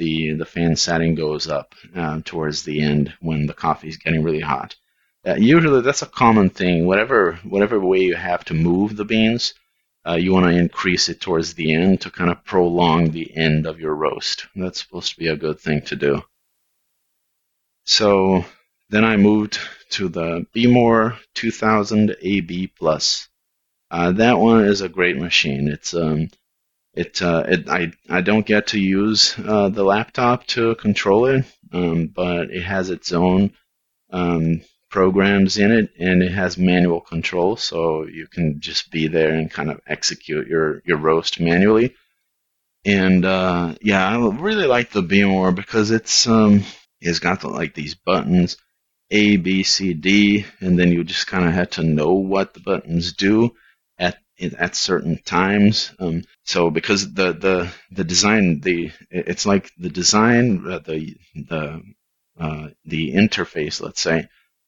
the, 0.00 0.32
the 0.32 0.46
fan 0.46 0.76
setting 0.76 1.14
goes 1.14 1.46
up 1.46 1.74
uh, 1.94 2.22
towards 2.24 2.62
the 2.62 2.80
end 2.80 3.12
when 3.20 3.46
the 3.46 3.52
coffee 3.52 3.88
is 3.88 3.98
getting 3.98 4.22
really 4.22 4.40
hot. 4.40 4.74
Uh, 5.26 5.34
usually, 5.34 5.82
that's 5.82 6.00
a 6.00 6.06
common 6.06 6.48
thing. 6.48 6.86
Whatever 6.86 7.38
whatever 7.44 7.78
way 7.78 7.98
you 7.98 8.14
have 8.14 8.42
to 8.46 8.54
move 8.54 8.96
the 8.96 9.04
beans, 9.04 9.52
uh, 10.08 10.14
you 10.14 10.32
want 10.32 10.46
to 10.46 10.58
increase 10.58 11.10
it 11.10 11.20
towards 11.20 11.52
the 11.52 11.74
end 11.74 12.00
to 12.00 12.10
kind 12.10 12.30
of 12.30 12.42
prolong 12.44 13.10
the 13.10 13.36
end 13.36 13.66
of 13.66 13.78
your 13.78 13.94
roast. 13.94 14.46
That's 14.56 14.80
supposed 14.80 15.10
to 15.12 15.18
be 15.18 15.28
a 15.28 15.36
good 15.36 15.60
thing 15.60 15.82
to 15.82 15.96
do. 15.96 16.22
So 17.84 18.46
then 18.88 19.04
I 19.04 19.18
moved 19.18 19.58
to 19.90 20.08
the 20.08 20.46
Behmor 20.54 21.18
2000 21.34 22.16
AB 22.22 22.68
Plus. 22.68 23.28
Uh, 23.90 24.12
that 24.12 24.38
one 24.38 24.64
is 24.64 24.80
a 24.80 24.88
great 24.88 25.18
machine. 25.18 25.68
It's 25.68 25.92
um, 25.92 26.30
it, 26.94 27.22
uh, 27.22 27.44
it 27.48 27.68
I 27.68 27.92
I 28.08 28.20
don't 28.20 28.46
get 28.46 28.68
to 28.68 28.80
use 28.80 29.34
uh, 29.38 29.68
the 29.68 29.84
laptop 29.84 30.46
to 30.48 30.74
control 30.74 31.26
it, 31.26 31.44
um, 31.72 32.08
but 32.08 32.50
it 32.50 32.62
has 32.62 32.90
its 32.90 33.12
own 33.12 33.52
um, 34.10 34.62
programs 34.90 35.58
in 35.58 35.70
it, 35.70 35.92
and 35.98 36.22
it 36.22 36.32
has 36.32 36.58
manual 36.58 37.00
control, 37.00 37.56
so 37.56 38.06
you 38.06 38.26
can 38.26 38.60
just 38.60 38.90
be 38.90 39.06
there 39.06 39.32
and 39.34 39.50
kind 39.50 39.70
of 39.70 39.80
execute 39.86 40.48
your 40.48 40.82
your 40.84 40.98
roast 40.98 41.40
manually. 41.40 41.94
And 42.84 43.24
uh, 43.24 43.74
yeah, 43.82 44.08
I 44.08 44.16
really 44.28 44.66
like 44.66 44.90
the 44.90 45.02
Behmor 45.02 45.54
because 45.54 45.90
it's 45.90 46.26
um, 46.26 46.64
it's 47.00 47.18
got 47.18 47.40
the, 47.42 47.48
like 47.48 47.74
these 47.74 47.94
buttons 47.94 48.56
A, 49.10 49.36
B, 49.36 49.62
C, 49.62 49.94
D, 49.94 50.46
and 50.60 50.78
then 50.78 50.90
you 50.92 51.04
just 51.04 51.26
kind 51.26 51.46
of 51.46 51.52
had 51.52 51.72
to 51.72 51.82
know 51.82 52.14
what 52.14 52.54
the 52.54 52.60
buttons 52.60 53.12
do 53.12 53.54
at 54.40 54.74
certain 54.76 55.18
times. 55.24 55.92
Um, 55.98 56.24
so 56.44 56.70
because 56.70 57.12
the 57.12 57.32
the 57.32 57.72
the 57.90 58.04
design 58.04 58.60
the 58.60 58.92
it's 59.10 59.46
like 59.46 59.70
the 59.78 59.90
design 59.90 60.64
uh, 60.70 60.78
the 60.80 61.16
the 61.34 61.82
uh, 62.38 62.68
the 62.84 63.12
interface, 63.12 63.80
let's 63.80 64.00
say, 64.00 64.26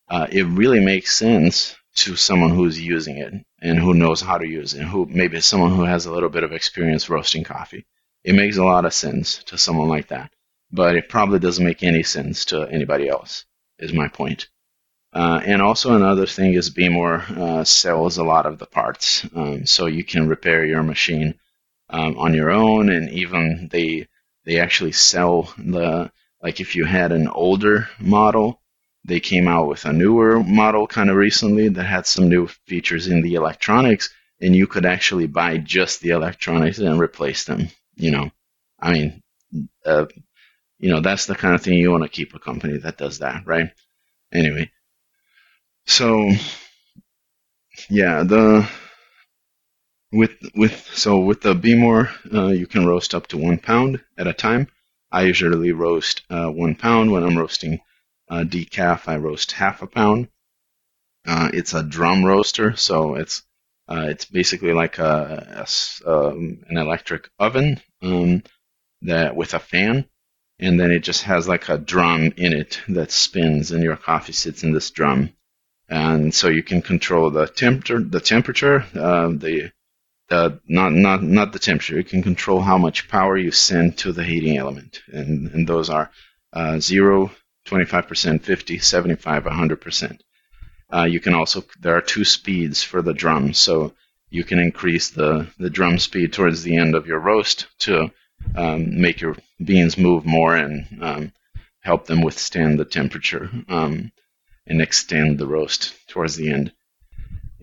uh, 0.08 0.26
it 0.30 0.44
really 0.44 0.80
makes 0.80 1.16
sense 1.16 1.74
to 1.94 2.16
someone 2.16 2.50
who's 2.50 2.80
using 2.80 3.16
it 3.18 3.32
and 3.60 3.78
who 3.78 3.94
knows 3.94 4.20
how 4.20 4.38
to 4.38 4.46
use 4.46 4.74
it, 4.74 4.82
who 4.82 5.06
maybe 5.06 5.40
someone 5.40 5.74
who 5.74 5.84
has 5.84 6.06
a 6.06 6.12
little 6.12 6.28
bit 6.28 6.44
of 6.44 6.52
experience 6.52 7.08
roasting 7.08 7.44
coffee. 7.44 7.86
It 8.24 8.34
makes 8.34 8.56
a 8.56 8.64
lot 8.64 8.84
of 8.84 8.94
sense 8.94 9.42
to 9.44 9.58
someone 9.58 9.88
like 9.88 10.08
that, 10.08 10.32
but 10.70 10.96
it 10.96 11.08
probably 11.08 11.38
doesn't 11.38 11.64
make 11.64 11.82
any 11.82 12.02
sense 12.02 12.46
to 12.46 12.68
anybody 12.68 13.08
else. 13.08 13.44
Is 13.78 13.92
my 13.92 14.08
point. 14.08 14.48
Uh, 15.12 15.40
and 15.44 15.60
also 15.60 15.94
another 15.94 16.26
thing 16.26 16.54
is 16.54 16.70
Behmor 16.70 17.20
uh, 17.36 17.64
sells 17.64 18.16
a 18.16 18.24
lot 18.24 18.46
of 18.46 18.58
the 18.58 18.66
parts, 18.66 19.26
um, 19.34 19.66
so 19.66 19.86
you 19.86 20.04
can 20.04 20.26
repair 20.28 20.64
your 20.64 20.82
machine 20.82 21.34
um, 21.90 22.16
on 22.18 22.32
your 22.34 22.50
own, 22.50 22.88
and 22.90 23.10
even 23.10 23.68
they 23.70 24.08
they 24.44 24.58
actually 24.58 24.92
sell 24.92 25.52
the 25.58 26.10
like 26.42 26.60
if 26.60 26.74
you 26.76 26.84
had 26.86 27.12
an 27.12 27.28
older 27.28 27.88
model, 28.00 28.60
they 29.04 29.20
came 29.20 29.48
out 29.48 29.68
with 29.68 29.84
a 29.84 29.92
newer 29.92 30.42
model 30.42 30.86
kind 30.86 31.10
of 31.10 31.16
recently 31.16 31.68
that 31.68 31.84
had 31.84 32.06
some 32.06 32.28
new 32.28 32.46
features 32.66 33.06
in 33.06 33.20
the 33.22 33.34
electronics, 33.34 34.08
and 34.40 34.56
you 34.56 34.66
could 34.66 34.86
actually 34.86 35.26
buy 35.26 35.58
just 35.58 36.00
the 36.00 36.10
electronics 36.10 36.78
and 36.78 36.98
replace 37.00 37.44
them. 37.44 37.68
You 37.96 38.12
know, 38.12 38.30
I 38.80 38.92
mean, 38.92 39.22
uh, 39.84 40.06
you 40.78 40.90
know 40.90 41.00
that's 41.00 41.26
the 41.26 41.34
kind 41.34 41.54
of 41.54 41.62
thing 41.62 41.74
you 41.78 41.90
want 41.90 42.04
to 42.04 42.08
keep 42.08 42.34
a 42.34 42.38
company 42.38 42.78
that 42.78 42.98
does 42.98 43.18
that, 43.20 43.46
right? 43.46 43.70
Anyway, 44.32 44.70
so 45.86 46.30
yeah, 47.88 48.22
the 48.22 48.68
with 50.12 50.36
with 50.54 50.88
so 50.94 51.18
with 51.20 51.40
the 51.40 51.54
Behmor, 51.54 52.10
uh, 52.32 52.48
you 52.48 52.66
can 52.66 52.86
roast 52.86 53.14
up 53.14 53.26
to 53.28 53.38
one 53.38 53.58
pound 53.58 54.00
at 54.18 54.26
a 54.26 54.32
time. 54.32 54.68
I 55.10 55.22
usually 55.22 55.72
roast 55.72 56.22
uh, 56.30 56.48
one 56.48 56.74
pound 56.74 57.10
when 57.10 57.22
I'm 57.24 57.36
roasting 57.36 57.80
uh, 58.30 58.44
decaf. 58.44 59.08
I 59.08 59.16
roast 59.16 59.52
half 59.52 59.82
a 59.82 59.86
pound. 59.86 60.28
Uh, 61.26 61.50
it's 61.52 61.74
a 61.74 61.82
drum 61.82 62.24
roaster, 62.24 62.76
so 62.76 63.14
it's 63.14 63.42
uh, 63.88 64.06
it's 64.08 64.24
basically 64.24 64.72
like 64.72 64.98
a, 64.98 65.64
a 66.06 66.10
um, 66.10 66.64
an 66.68 66.78
electric 66.78 67.30
oven 67.38 67.80
um, 68.02 68.42
that 69.02 69.36
with 69.36 69.54
a 69.54 69.58
fan, 69.58 70.06
and 70.58 70.78
then 70.78 70.90
it 70.90 71.00
just 71.00 71.24
has 71.24 71.48
like 71.48 71.68
a 71.68 71.78
drum 71.78 72.32
in 72.36 72.52
it 72.52 72.80
that 72.88 73.10
spins, 73.10 73.70
and 73.70 73.82
your 73.82 73.96
coffee 73.96 74.32
sits 74.32 74.62
in 74.62 74.72
this 74.72 74.90
drum, 74.90 75.30
and 75.92 76.34
so 76.34 76.48
you 76.48 76.62
can 76.62 76.80
control 76.80 77.30
the 77.30 77.46
temperature, 77.46 78.00
the 78.00 78.20
temperature, 78.20 78.86
uh, 78.94 79.28
the 79.28 79.70
the 80.30 80.58
not 80.66 80.92
not 80.92 81.22
not 81.22 81.52
the 81.52 81.58
temperature. 81.58 81.98
You 81.98 82.04
can 82.04 82.22
control 82.22 82.60
how 82.62 82.78
much 82.78 83.08
power 83.08 83.36
you 83.36 83.50
send 83.50 83.98
to 83.98 84.12
the 84.12 84.24
heating 84.24 84.56
element, 84.56 85.02
and 85.08 85.48
and 85.52 85.68
those 85.68 85.90
are 85.90 86.10
uh, 86.54 86.78
0, 86.80 87.30
25%, 87.66 88.42
50, 88.42 88.78
75, 88.78 89.44
100%. 89.44 90.20
Uh, 90.92 91.04
you 91.04 91.20
can 91.20 91.34
also 91.34 91.62
there 91.80 91.96
are 91.96 92.00
two 92.00 92.24
speeds 92.24 92.82
for 92.82 93.02
the 93.02 93.12
drum, 93.12 93.52
so 93.52 93.92
you 94.30 94.44
can 94.44 94.58
increase 94.58 95.10
the 95.10 95.46
the 95.58 95.70
drum 95.70 95.98
speed 95.98 96.32
towards 96.32 96.62
the 96.62 96.78
end 96.78 96.94
of 96.94 97.06
your 97.06 97.20
roast 97.20 97.66
to 97.80 98.10
um, 98.56 98.98
make 98.98 99.20
your 99.20 99.36
beans 99.62 99.98
move 99.98 100.24
more 100.24 100.56
and 100.56 100.86
um, 101.02 101.32
help 101.80 102.06
them 102.06 102.22
withstand 102.22 102.78
the 102.78 102.86
temperature 102.86 103.50
um, 103.68 104.10
and 104.66 104.80
extend 104.80 105.38
the 105.38 105.46
roast 105.46 105.94
towards 106.08 106.36
the 106.36 106.50
end. 106.50 106.72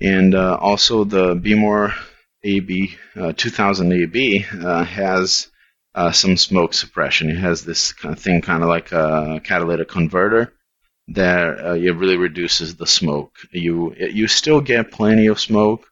And 0.01 0.35
uh, 0.35 0.57
also 0.59 1.03
the 1.03 1.35
Behmor 1.35 1.93
AB 2.43 2.95
uh, 3.15 3.33
2000 3.35 3.91
AB 3.91 4.45
uh, 4.63 4.83
has 4.83 5.49
uh, 5.95 6.11
some 6.11 6.37
smoke 6.37 6.73
suppression. 6.73 7.29
It 7.29 7.37
has 7.37 7.65
this 7.65 7.93
kind 7.93 8.15
of 8.15 8.21
thing, 8.21 8.41
kind 8.41 8.63
of 8.63 8.69
like 8.69 8.91
a 8.91 9.41
catalytic 9.43 9.89
converter, 9.89 10.53
that 11.09 11.65
uh, 11.65 11.73
it 11.73 11.95
really 11.95 12.17
reduces 12.17 12.75
the 12.75 12.87
smoke. 12.87 13.35
You 13.51 13.95
you 13.97 14.27
still 14.27 14.61
get 14.61 14.91
plenty 14.91 15.27
of 15.27 15.39
smoke. 15.39 15.87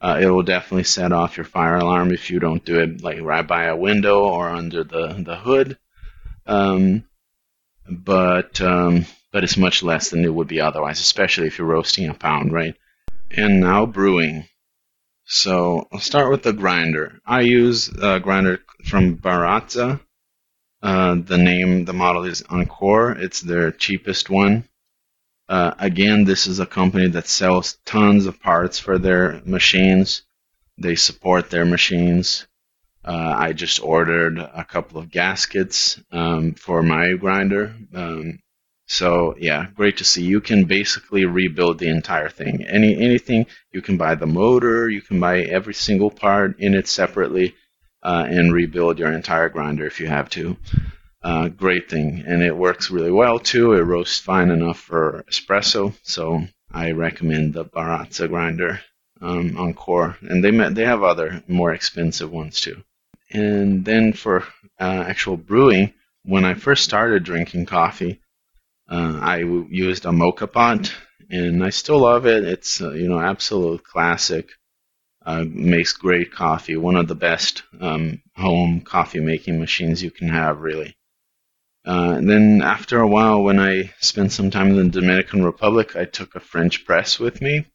Uh, 0.00 0.20
it 0.20 0.26
will 0.26 0.44
definitely 0.44 0.84
set 0.84 1.12
off 1.12 1.36
your 1.36 1.44
fire 1.44 1.76
alarm 1.76 2.12
if 2.12 2.30
you 2.30 2.38
don't 2.38 2.64
do 2.64 2.78
it 2.78 3.02
like 3.02 3.20
right 3.20 3.46
by 3.46 3.64
a 3.64 3.76
window 3.76 4.20
or 4.20 4.48
under 4.48 4.84
the 4.84 5.22
the 5.24 5.36
hood. 5.36 5.78
Um, 6.46 7.04
but 7.90 8.60
um, 8.60 9.06
but 9.32 9.44
it's 9.44 9.56
much 9.56 9.82
less 9.82 10.10
than 10.10 10.24
it 10.24 10.32
would 10.32 10.48
be 10.48 10.60
otherwise, 10.60 11.00
especially 11.00 11.46
if 11.46 11.58
you're 11.58 11.66
roasting 11.66 12.08
a 12.08 12.14
pound, 12.14 12.52
right? 12.52 12.76
And 13.30 13.60
now 13.60 13.86
brewing. 13.86 14.48
So 15.24 15.86
I'll 15.92 16.00
start 16.00 16.30
with 16.30 16.42
the 16.42 16.54
grinder. 16.54 17.20
I 17.26 17.40
use 17.42 17.88
a 17.88 18.18
grinder 18.20 18.60
from 18.84 19.16
Baratza. 19.16 20.00
Uh, 20.80 21.16
the 21.16 21.36
name, 21.36 21.84
the 21.84 21.92
model 21.92 22.24
is 22.24 22.42
Encore. 22.48 23.12
It's 23.12 23.40
their 23.40 23.70
cheapest 23.70 24.30
one. 24.30 24.68
Uh, 25.48 25.74
again, 25.78 26.24
this 26.24 26.46
is 26.46 26.60
a 26.60 26.66
company 26.66 27.08
that 27.08 27.26
sells 27.26 27.78
tons 27.84 28.26
of 28.26 28.40
parts 28.40 28.78
for 28.78 28.98
their 28.98 29.42
machines. 29.44 30.22
They 30.78 30.94
support 30.94 31.50
their 31.50 31.64
machines. 31.64 32.46
Uh, 33.04 33.34
I 33.36 33.52
just 33.52 33.82
ordered 33.82 34.38
a 34.38 34.64
couple 34.64 34.98
of 34.98 35.10
gaskets 35.10 36.00
um, 36.12 36.54
for 36.54 36.82
my 36.82 37.14
grinder. 37.14 37.74
Um, 37.94 38.38
so 38.88 39.36
yeah, 39.38 39.66
great 39.76 39.98
to 39.98 40.04
see. 40.04 40.24
You 40.24 40.40
can 40.40 40.64
basically 40.64 41.26
rebuild 41.26 41.78
the 41.78 41.90
entire 41.90 42.30
thing. 42.30 42.64
Any 42.64 42.96
anything 42.96 43.46
you 43.70 43.82
can 43.82 43.98
buy 43.98 44.14
the 44.14 44.26
motor, 44.26 44.88
you 44.88 45.02
can 45.02 45.20
buy 45.20 45.42
every 45.42 45.74
single 45.74 46.10
part 46.10 46.58
in 46.58 46.74
it 46.74 46.88
separately, 46.88 47.54
uh, 48.02 48.26
and 48.28 48.52
rebuild 48.52 48.98
your 48.98 49.12
entire 49.12 49.50
grinder 49.50 49.86
if 49.86 50.00
you 50.00 50.06
have 50.06 50.30
to. 50.30 50.56
Uh, 51.22 51.48
great 51.48 51.90
thing, 51.90 52.24
and 52.26 52.42
it 52.42 52.56
works 52.56 52.90
really 52.90 53.10
well 53.10 53.38
too. 53.38 53.74
It 53.74 53.82
roasts 53.82 54.18
fine 54.18 54.50
enough 54.50 54.80
for 54.80 55.24
espresso, 55.30 55.94
so 56.02 56.46
I 56.70 56.92
recommend 56.92 57.52
the 57.52 57.66
Baratza 57.66 58.26
grinder 58.28 58.80
um, 59.20 59.56
Encore, 59.58 60.16
and 60.22 60.42
they 60.42 60.50
they 60.70 60.84
have 60.84 61.02
other 61.02 61.42
more 61.46 61.72
expensive 61.72 62.32
ones 62.32 62.60
too. 62.60 62.82
And 63.30 63.84
then 63.84 64.14
for 64.14 64.44
uh, 64.80 65.04
actual 65.06 65.36
brewing, 65.36 65.92
when 66.22 66.46
I 66.46 66.54
first 66.54 66.84
started 66.84 67.24
drinking 67.24 67.66
coffee. 67.66 68.20
Uh, 68.88 69.18
I 69.20 69.38
used 69.38 70.06
a 70.06 70.10
moka 70.10 70.50
pot, 70.50 70.92
and 71.30 71.62
I 71.62 71.70
still 71.70 72.00
love 72.00 72.26
it. 72.26 72.44
It's 72.44 72.80
uh, 72.80 72.92
you 72.92 73.08
know 73.08 73.20
absolute 73.20 73.84
classic. 73.84 74.48
Uh, 75.24 75.44
makes 75.46 75.92
great 75.92 76.32
coffee. 76.32 76.76
One 76.76 76.96
of 76.96 77.06
the 77.06 77.14
best 77.14 77.62
um, 77.80 78.22
home 78.34 78.80
coffee 78.80 79.20
making 79.20 79.58
machines 79.60 80.02
you 80.02 80.10
can 80.10 80.28
have, 80.28 80.60
really. 80.60 80.96
Uh, 81.84 82.20
then 82.20 82.62
after 82.62 83.00
a 83.00 83.08
while, 83.08 83.42
when 83.42 83.58
I 83.58 83.92
spent 84.00 84.32
some 84.32 84.50
time 84.50 84.68
in 84.68 84.76
the 84.76 85.00
Dominican 85.00 85.44
Republic, 85.44 85.96
I 85.96 86.04
took 86.04 86.34
a 86.34 86.40
French 86.40 86.84
press 86.86 87.18
with 87.18 87.42
me, 87.42 87.66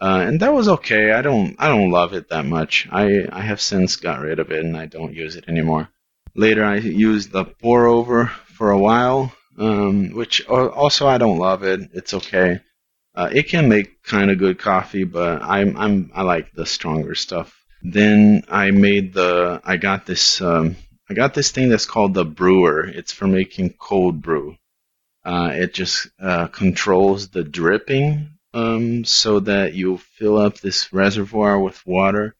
uh, 0.00 0.24
and 0.26 0.40
that 0.40 0.54
was 0.54 0.68
okay. 0.68 1.12
I 1.12 1.22
don't 1.22 1.56
I 1.58 1.68
don't 1.68 1.90
love 1.90 2.12
it 2.14 2.28
that 2.28 2.44
much. 2.44 2.86
I 2.90 3.26
I 3.30 3.40
have 3.40 3.60
since 3.60 3.96
got 3.96 4.20
rid 4.20 4.38
of 4.38 4.50
it 4.50 4.64
and 4.64 4.76
I 4.76 4.86
don't 4.86 5.14
use 5.14 5.36
it 5.36 5.48
anymore. 5.48 5.88
Later, 6.34 6.64
I 6.64 6.76
used 6.76 7.32
the 7.32 7.44
pour 7.44 7.86
over 7.86 8.26
for 8.26 8.70
a 8.70 8.78
while, 8.78 9.32
um, 9.58 10.10
which 10.12 10.46
also 10.46 11.06
I 11.06 11.18
don't 11.18 11.38
love 11.38 11.62
it. 11.64 11.90
It's 11.92 12.14
okay. 12.14 12.60
Uh, 13.14 13.28
it 13.32 13.48
can 13.48 13.68
make 13.68 14.02
kind 14.02 14.30
of 14.30 14.38
good 14.38 14.58
coffee, 14.58 15.04
but 15.04 15.42
I'm 15.42 15.76
I'm 15.76 16.10
I 16.14 16.22
like 16.22 16.52
the 16.52 16.66
stronger 16.66 17.14
stuff. 17.14 17.54
Then 17.82 18.44
I 18.48 18.70
made 18.70 19.12
the 19.12 19.60
I 19.64 19.76
got 19.76 20.06
this 20.06 20.40
um, 20.40 20.76
I 21.10 21.14
got 21.14 21.34
this 21.34 21.50
thing 21.50 21.68
that's 21.68 21.86
called 21.86 22.14
the 22.14 22.24
Bruer. 22.24 22.84
It's 22.88 23.12
for 23.12 23.26
making 23.26 23.74
cold 23.78 24.22
brew. 24.22 24.56
Uh, 25.24 25.50
it 25.52 25.74
just 25.74 26.08
uh, 26.20 26.46
controls 26.46 27.28
the 27.28 27.44
dripping 27.44 28.30
um, 28.54 29.04
so 29.04 29.40
that 29.40 29.74
you 29.74 29.98
fill 29.98 30.38
up 30.38 30.58
this 30.58 30.92
reservoir 30.92 31.58
with 31.60 31.86
water 31.86 32.34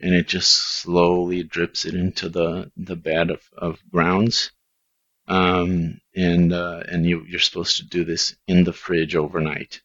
and 0.00 0.14
it 0.14 0.28
just 0.28 0.52
slowly 0.52 1.42
drips 1.42 1.86
it 1.86 1.94
into 1.94 2.28
the, 2.28 2.70
the 2.76 2.96
bed 2.96 3.30
of, 3.30 3.40
of 3.56 3.78
grounds. 3.90 4.50
Um, 5.28 6.00
and 6.14 6.52
uh, 6.52 6.82
and 6.88 7.04
you, 7.04 7.24
you're 7.28 7.40
supposed 7.40 7.78
to 7.78 7.86
do 7.86 8.04
this 8.04 8.36
in 8.46 8.64
the 8.64 8.72
fridge 8.72 9.16
overnight. 9.16 9.80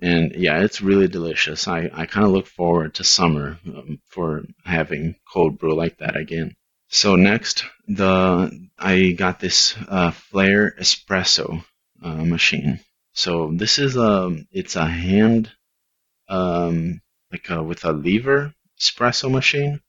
And 0.00 0.34
yeah, 0.34 0.60
it's 0.60 0.80
really 0.82 1.08
delicious. 1.08 1.68
I, 1.68 1.90
I 1.92 2.06
kind 2.06 2.26
of 2.26 2.32
look 2.32 2.46
forward 2.46 2.94
to 2.94 3.04
summer 3.04 3.58
um, 3.66 4.00
for 4.08 4.44
having 4.64 5.16
cold 5.32 5.58
brew 5.58 5.74
like 5.74 5.98
that 5.98 6.16
again. 6.16 6.56
So 6.88 7.16
next, 7.16 7.64
the 7.88 8.68
I 8.78 9.12
got 9.12 9.40
this 9.40 9.74
uh, 9.88 10.10
Flair 10.10 10.74
espresso 10.78 11.64
uh, 12.02 12.24
machine. 12.24 12.80
So 13.12 13.52
this 13.54 13.78
is 13.78 13.96
a 13.96 14.36
it's 14.52 14.76
a 14.76 14.86
hand 14.86 15.50
um, 16.28 17.00
like 17.32 17.48
a, 17.50 17.62
with 17.62 17.84
a 17.84 17.92
lever 17.92 18.54
espresso 18.80 19.30
machine. 19.30 19.80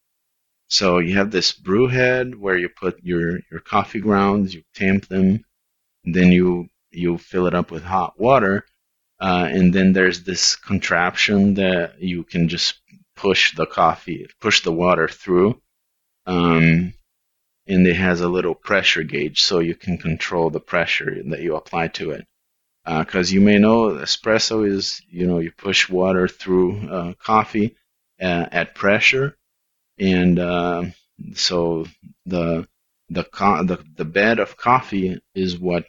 So 0.67 0.99
you 0.99 1.15
have 1.17 1.31
this 1.31 1.51
brew 1.51 1.87
head 1.87 2.35
where 2.35 2.57
you 2.57 2.69
put 2.69 3.03
your, 3.03 3.39
your 3.51 3.59
coffee 3.59 3.99
grounds, 3.99 4.53
you 4.53 4.63
tamp 4.73 5.07
them, 5.07 5.45
then 6.03 6.31
you 6.31 6.69
you 6.91 7.17
fill 7.17 7.45
it 7.45 7.53
up 7.53 7.71
with 7.71 7.83
hot 7.83 8.19
water, 8.19 8.65
uh, 9.19 9.47
and 9.49 9.73
then 9.73 9.93
there's 9.93 10.23
this 10.23 10.55
contraption 10.55 11.55
that 11.55 12.01
you 12.01 12.23
can 12.23 12.47
just 12.47 12.75
push 13.15 13.55
the 13.55 13.65
coffee, 13.65 14.27
push 14.39 14.61
the 14.63 14.71
water 14.71 15.07
through, 15.07 15.61
um, 16.25 16.93
and 17.67 17.87
it 17.87 17.95
has 17.95 18.21
a 18.21 18.29
little 18.29 18.55
pressure 18.55 19.03
gauge, 19.03 19.41
so 19.41 19.59
you 19.59 19.75
can 19.75 19.97
control 19.97 20.49
the 20.49 20.59
pressure 20.59 21.21
that 21.29 21.41
you 21.41 21.55
apply 21.55 21.89
to 21.89 22.11
it. 22.11 22.25
Because 22.85 23.31
uh, 23.31 23.33
you 23.33 23.41
may 23.41 23.57
know 23.57 23.89
espresso 23.89 24.67
is, 24.67 25.01
you 25.09 25.25
know, 25.25 25.39
you 25.39 25.51
push 25.51 25.89
water 25.89 26.27
through 26.27 26.87
uh, 26.87 27.13
coffee 27.15 27.75
uh, 28.21 28.45
at 28.51 28.75
pressure, 28.75 29.35
and 29.99 30.39
uh, 30.39 30.85
so 31.35 31.85
the 32.25 32.67
the, 33.09 33.23
co- 33.23 33.63
the 33.63 33.83
the 33.95 34.05
bed 34.05 34.39
of 34.39 34.57
coffee 34.57 35.21
is 35.35 35.57
what 35.59 35.85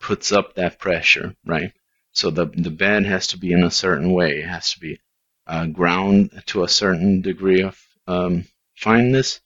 puts 0.00 0.32
up 0.32 0.54
that 0.54 0.78
pressure, 0.78 1.34
right? 1.46 1.72
So 2.12 2.30
the 2.30 2.46
the 2.46 2.70
bed 2.70 3.06
has 3.06 3.28
to 3.28 3.38
be 3.38 3.52
in 3.52 3.64
a 3.64 3.70
certain 3.70 4.12
way. 4.12 4.38
It 4.40 4.46
has 4.48 4.72
to 4.74 4.80
be 4.80 5.00
uh, 5.46 5.66
ground 5.66 6.42
to 6.46 6.64
a 6.64 6.68
certain 6.68 7.22
degree 7.22 7.62
of 7.62 7.80
um, 8.06 8.46
fineness, 8.76 9.40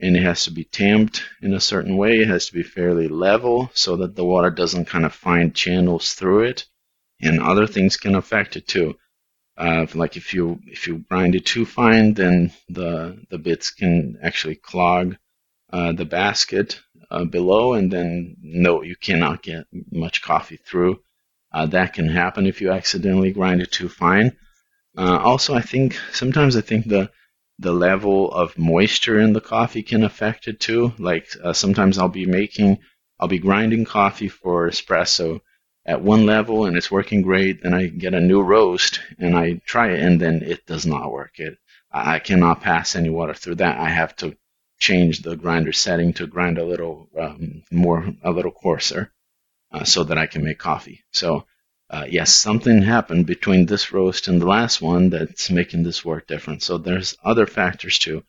and 0.00 0.16
it 0.16 0.22
has 0.22 0.44
to 0.44 0.50
be 0.52 0.64
tamped 0.64 1.24
in 1.42 1.54
a 1.54 1.60
certain 1.60 1.96
way. 1.96 2.18
It 2.20 2.28
has 2.28 2.46
to 2.46 2.54
be 2.54 2.62
fairly 2.64 3.08
level 3.08 3.70
so 3.74 3.96
that 3.98 4.16
the 4.16 4.24
water 4.24 4.50
doesn't 4.50 4.86
kind 4.86 5.04
of 5.06 5.14
find 5.14 5.54
channels 5.54 6.14
through 6.14 6.44
it, 6.44 6.66
and 7.20 7.40
other 7.40 7.66
things 7.66 7.96
can 7.96 8.14
affect 8.16 8.56
it 8.56 8.68
too. 8.68 8.96
Uh, 9.56 9.86
like 9.94 10.16
if 10.16 10.32
you 10.32 10.60
if 10.66 10.86
you 10.86 10.98
grind 11.10 11.34
it 11.34 11.44
too 11.44 11.64
fine, 11.66 12.14
then 12.14 12.52
the 12.68 13.22
the 13.30 13.38
bits 13.38 13.70
can 13.70 14.18
actually 14.22 14.56
clog 14.56 15.16
uh, 15.72 15.92
the 15.92 16.04
basket 16.04 16.80
uh, 17.10 17.24
below, 17.24 17.74
and 17.74 17.92
then 17.92 18.36
no, 18.42 18.82
you 18.82 18.96
cannot 18.96 19.42
get 19.42 19.66
much 19.90 20.22
coffee 20.22 20.58
through. 20.66 21.00
Uh, 21.52 21.66
that 21.66 21.92
can 21.92 22.08
happen 22.08 22.46
if 22.46 22.60
you 22.60 22.70
accidentally 22.70 23.30
grind 23.32 23.60
it 23.60 23.70
too 23.70 23.88
fine. 23.88 24.36
Uh, 24.96 25.18
also, 25.18 25.54
I 25.54 25.60
think 25.60 25.98
sometimes 26.12 26.56
I 26.56 26.62
think 26.62 26.88
the 26.88 27.10
the 27.58 27.72
level 27.72 28.32
of 28.32 28.58
moisture 28.58 29.20
in 29.20 29.34
the 29.34 29.40
coffee 29.40 29.82
can 29.82 30.02
affect 30.02 30.48
it 30.48 30.60
too. 30.60 30.92
Like 30.98 31.28
uh, 31.44 31.52
sometimes 31.52 31.98
I'll 31.98 32.08
be 32.08 32.26
making, 32.26 32.78
I'll 33.20 33.28
be 33.28 33.38
grinding 33.38 33.84
coffee 33.84 34.28
for 34.28 34.68
espresso 34.68 35.40
at 35.84 36.02
one 36.02 36.26
level 36.26 36.64
and 36.64 36.76
it's 36.76 36.90
working 36.90 37.22
great. 37.22 37.62
Then 37.62 37.74
I 37.74 37.86
get 37.86 38.14
a 38.14 38.20
new 38.20 38.42
roast 38.42 39.00
and 39.18 39.36
I 39.36 39.60
try 39.64 39.90
it 39.90 40.00
and 40.00 40.20
then 40.20 40.42
it 40.42 40.66
does 40.66 40.86
not 40.86 41.10
work. 41.10 41.38
It 41.38 41.58
I 41.90 42.20
cannot 42.20 42.62
pass 42.62 42.96
any 42.96 43.10
water 43.10 43.34
through 43.34 43.56
that. 43.56 43.78
I 43.78 43.90
have 43.90 44.16
to 44.16 44.36
change 44.78 45.20
the 45.20 45.36
grinder 45.36 45.72
setting 45.72 46.12
to 46.14 46.26
grind 46.26 46.58
a 46.58 46.64
little 46.64 47.08
um, 47.18 47.62
more, 47.70 48.12
a 48.22 48.30
little 48.30 48.50
coarser, 48.50 49.12
uh, 49.72 49.84
so 49.84 50.04
that 50.04 50.18
I 50.18 50.26
can 50.26 50.42
make 50.42 50.58
coffee. 50.58 51.04
So 51.12 51.46
uh, 51.90 52.06
yes, 52.08 52.34
something 52.34 52.80
happened 52.80 53.26
between 53.26 53.66
this 53.66 53.92
roast 53.92 54.26
and 54.26 54.40
the 54.40 54.46
last 54.46 54.80
one 54.80 55.10
that's 55.10 55.50
making 55.50 55.82
this 55.82 56.04
work 56.04 56.26
different. 56.26 56.62
So 56.62 56.78
there's 56.78 57.16
other 57.22 57.46
factors 57.46 57.98
too. 57.98 58.24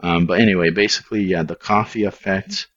Um, 0.00 0.26
but 0.26 0.40
anyway, 0.40 0.70
basically, 0.70 1.22
yeah, 1.22 1.42
the 1.42 1.56
coffee 1.56 2.04
affects 2.04 2.68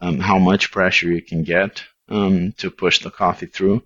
um, 0.00 0.18
how 0.20 0.38
much 0.38 0.70
pressure 0.70 1.10
you 1.10 1.20
can 1.20 1.42
get 1.42 1.82
um, 2.10 2.52
to 2.58 2.70
push 2.70 3.00
the 3.00 3.10
coffee 3.10 3.46
through. 3.46 3.82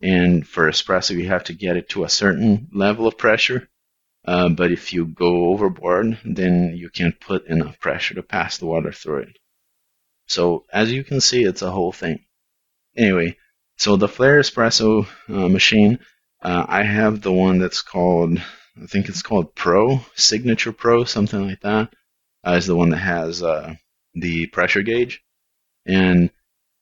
And 0.00 0.46
for 0.46 0.68
espresso, 0.68 1.16
you 1.16 1.28
have 1.28 1.44
to 1.44 1.54
get 1.54 1.76
it 1.76 1.88
to 1.90 2.04
a 2.04 2.08
certain 2.08 2.68
level 2.72 3.06
of 3.06 3.18
pressure. 3.18 3.68
Uh, 4.24 4.48
but 4.48 4.70
if 4.70 4.92
you 4.92 5.06
go 5.06 5.46
overboard, 5.46 6.18
then 6.24 6.76
you 6.76 6.90
can't 6.90 7.18
put 7.18 7.46
enough 7.46 7.80
pressure 7.80 8.14
to 8.14 8.22
pass 8.22 8.58
the 8.58 8.66
water 8.66 8.92
through 8.92 9.20
it. 9.20 9.38
So 10.26 10.66
as 10.72 10.92
you 10.92 11.02
can 11.02 11.20
see, 11.20 11.44
it's 11.44 11.62
a 11.62 11.70
whole 11.70 11.92
thing. 11.92 12.24
Anyway, 12.96 13.36
so 13.76 13.96
the 13.96 14.08
Flair 14.08 14.40
Espresso 14.40 15.06
uh, 15.28 15.48
machine, 15.48 16.00
uh, 16.42 16.66
I 16.68 16.82
have 16.82 17.22
the 17.22 17.32
one 17.32 17.58
that's 17.58 17.80
called, 17.80 18.38
I 18.38 18.86
think 18.86 19.08
it's 19.08 19.22
called 19.22 19.54
Pro, 19.54 20.00
Signature 20.14 20.72
Pro, 20.72 21.04
something 21.04 21.46
like 21.48 21.60
that. 21.60 21.94
Uh, 22.46 22.52
is 22.52 22.66
the 22.66 22.76
one 22.76 22.90
that 22.90 22.98
has 22.98 23.42
uh, 23.42 23.74
the 24.14 24.46
pressure 24.46 24.82
gauge. 24.82 25.22
And 25.86 26.30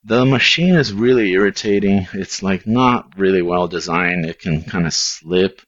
the 0.07 0.25
machine 0.25 0.77
is 0.77 0.93
really 0.93 1.33
irritating. 1.33 2.07
It's 2.13 2.41
like 2.41 2.65
not 2.65 3.19
really 3.19 3.43
well 3.43 3.67
designed. 3.67 4.25
It 4.25 4.39
can 4.39 4.63
kind 4.63 4.87
of 4.87 4.95
slip 4.95 5.61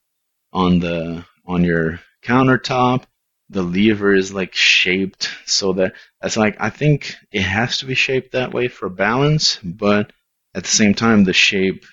on 0.53 0.79
the 0.79 1.24
on 1.44 1.64
your 1.64 2.01
countertop. 2.22 3.03
The 3.51 3.62
lever 3.62 4.14
is 4.14 4.33
like 4.33 4.55
shaped 4.55 5.29
so 5.44 5.72
that 5.74 5.94
it's 6.22 6.37
like 6.37 6.57
I 6.61 6.70
think 6.70 7.16
it 7.33 7.42
has 7.42 7.79
to 7.79 7.87
be 7.87 7.94
shaped 7.94 8.33
that 8.33 8.55
way 8.55 8.68
for 8.68 8.88
balance, 8.88 9.59
but 9.64 10.12
at 10.55 10.62
the 10.62 10.70
same 10.70 10.94
time, 10.94 11.24
the 11.24 11.33
shape 11.33 11.85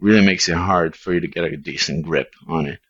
really 0.00 0.26
makes 0.26 0.48
it 0.48 0.56
hard 0.56 0.96
for 0.96 1.14
you 1.14 1.20
to 1.20 1.28
get 1.28 1.44
a 1.44 1.56
decent 1.56 2.04
grip 2.04 2.34
on 2.48 2.66
it. 2.66 2.80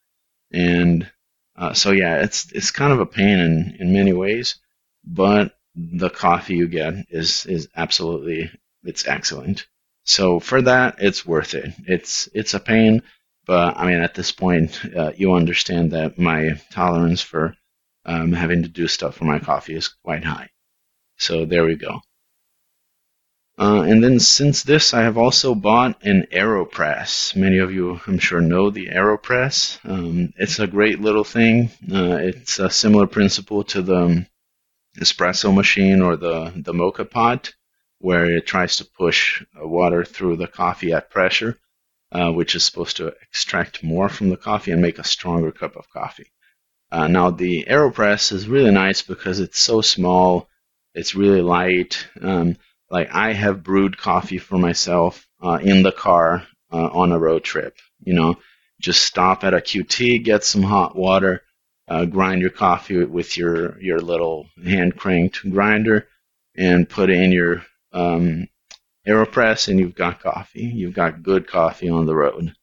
And 0.53 1.11
uh, 1.55 1.75
so 1.75 1.91
yeah, 1.91 2.23
it's 2.23 2.51
it's 2.53 2.71
kind 2.71 2.95
of 2.95 3.01
a 3.01 3.07
pain 3.07 3.39
in, 3.41 3.77
in 3.79 3.93
many 3.93 4.15
ways, 4.15 4.57
but 5.05 5.53
the 5.75 6.09
coffee 6.09 6.55
you 6.57 6.69
get 6.69 6.95
is 7.11 7.45
is 7.45 7.69
absolutely 7.77 8.51
it's 8.87 9.07
excellent. 9.07 9.67
So 10.05 10.41
for 10.41 10.63
that, 10.63 10.97
it's 10.99 11.27
worth 11.27 11.55
it. 11.55 11.73
It's 11.87 12.29
it's 12.33 12.55
a 12.55 12.61
pain, 12.61 13.03
but 13.47 13.77
I 13.77 13.87
mean 13.87 14.01
at 14.01 14.15
this 14.15 14.33
point, 14.33 14.81
uh, 14.97 15.13
you 15.17 15.35
understand 15.35 15.93
that 15.93 16.19
my 16.19 16.61
tolerance 16.71 17.21
for 17.21 17.57
um, 18.05 18.33
having 18.33 18.63
to 18.63 18.69
do 18.69 18.87
stuff 18.87 19.17
for 19.17 19.25
my 19.25 19.39
coffee 19.39 19.75
is 19.75 19.89
quite 19.89 20.25
high. 20.25 20.49
So 21.19 21.45
there 21.45 21.65
we 21.65 21.75
go. 21.77 22.01
Uh, 23.59 23.83
and 23.89 24.05
then 24.05 24.21
since 24.21 24.63
this, 24.63 24.93
I 24.93 25.03
have 25.03 25.17
also 25.17 25.55
bought 25.55 26.05
an 26.05 26.27
AeroPress. 26.31 27.35
Many 27.35 27.59
of 27.59 27.73
you, 27.73 27.99
I'm 28.07 28.19
sure, 28.19 28.43
know 28.43 28.71
the 28.71 28.89
AeroPress. 28.89 29.79
Um, 29.83 30.35
it's 30.37 30.59
a 30.59 30.67
great 30.67 31.01
little 31.01 31.25
thing. 31.25 31.71
Uh, 31.91 32.19
it's 32.21 32.59
a 32.59 32.69
similar 32.69 33.07
principle 33.07 33.65
to 33.65 33.81
the 33.81 34.27
espresso 34.99 35.55
machine 35.55 36.03
or 36.03 36.17
the, 36.17 36.53
the 36.55 36.75
moka 36.75 37.09
pot, 37.11 37.55
where 37.99 38.25
it 38.27 38.47
tries 38.47 38.77
to 38.77 38.85
push 38.85 39.43
water 39.55 40.05
through 40.05 40.37
the 40.37 40.47
coffee 40.47 40.93
at 40.93 41.11
pressure, 41.11 41.59
uh, 42.13 42.31
which 42.31 42.55
is 42.55 42.65
supposed 42.65 42.97
to 42.99 43.09
extract 43.23 43.83
more 43.83 44.09
from 44.09 44.29
the 44.29 44.37
coffee 44.37 44.71
and 44.71 44.83
make 44.83 44.99
a 44.99 45.05
stronger 45.05 45.53
cup 45.53 45.77
of 45.77 45.89
coffee. 45.91 46.31
Uh, 46.91 47.09
now, 47.09 47.31
the 47.31 47.65
AeroPress 47.69 48.33
is 48.33 48.49
really 48.49 48.71
nice 48.71 49.03
because 49.03 49.41
it's 49.41 49.59
so 49.59 49.81
small, 49.81 50.49
it's 50.95 51.15
really 51.15 51.43
light. 51.43 52.07
Um, 52.21 52.57
like 52.91 53.11
I 53.13 53.33
have 53.33 53.65
brewed 53.65 53.99
coffee 53.99 54.39
for 54.39 54.57
myself 54.57 55.27
uh, 55.43 55.59
in 55.61 55.83
the 55.83 55.93
car 55.93 56.47
uh, 56.73 56.89
on 56.93 57.13
a 57.13 57.19
road 57.19 57.43
trip. 57.43 57.77
You 58.01 58.15
know, 58.15 58.37
just 58.81 59.05
stop 59.05 59.43
at 59.45 59.55
a 59.55 59.59
QT, 59.59 60.23
get 60.25 60.45
some 60.45 60.63
hot 60.63 60.97
water, 60.97 61.43
uh, 61.89 62.05
grind 62.05 62.41
your 62.41 62.51
coffee 62.51 63.05
with 63.05 63.37
your 63.37 63.81
your 63.81 63.99
little 63.99 64.47
hand 64.65 64.97
cranked 64.97 65.49
grinder, 65.51 66.09
and 66.57 66.89
put 66.89 67.11
in 67.11 67.33
your 67.33 67.65
um, 67.97 68.49
Aeropress, 69.07 69.69
and 69.69 69.81
you've 69.81 69.95
got 69.95 70.21
coffee. 70.21 70.65
You've 70.65 70.95
got 70.95 71.23
good 71.23 71.47
coffee 71.47 71.89
on 71.89 72.07
the 72.07 72.15
road. 72.15 72.55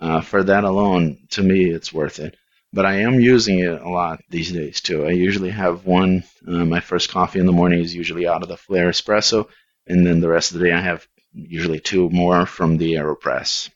Uh, 0.00 0.20
for 0.20 0.42
that 0.42 0.64
alone, 0.64 1.26
to 1.30 1.42
me, 1.42 1.70
it's 1.70 1.92
worth 1.92 2.18
it 2.18 2.36
but 2.76 2.84
I 2.84 3.00
am 3.00 3.20
using 3.20 3.60
it 3.60 3.80
a 3.80 3.88
lot 3.88 4.20
these 4.28 4.52
days 4.52 4.82
too. 4.82 5.06
I 5.06 5.10
usually 5.10 5.48
have 5.48 5.86
one. 5.86 6.24
Uh, 6.46 6.66
my 6.66 6.80
first 6.80 7.08
coffee 7.08 7.38
in 7.38 7.46
the 7.46 7.52
morning 7.52 7.80
is 7.80 7.94
usually 7.94 8.28
out 8.28 8.42
of 8.42 8.50
the 8.50 8.58
Flair 8.58 8.90
Espresso, 8.90 9.48
and 9.86 10.06
then 10.06 10.20
the 10.20 10.28
rest 10.28 10.52
of 10.52 10.58
the 10.58 10.66
day 10.66 10.72
I 10.72 10.82
have 10.82 11.08
usually 11.32 11.80
two 11.80 12.10
more 12.10 12.44
from 12.44 12.76
the 12.76 12.92
AeroPress. 12.92 13.70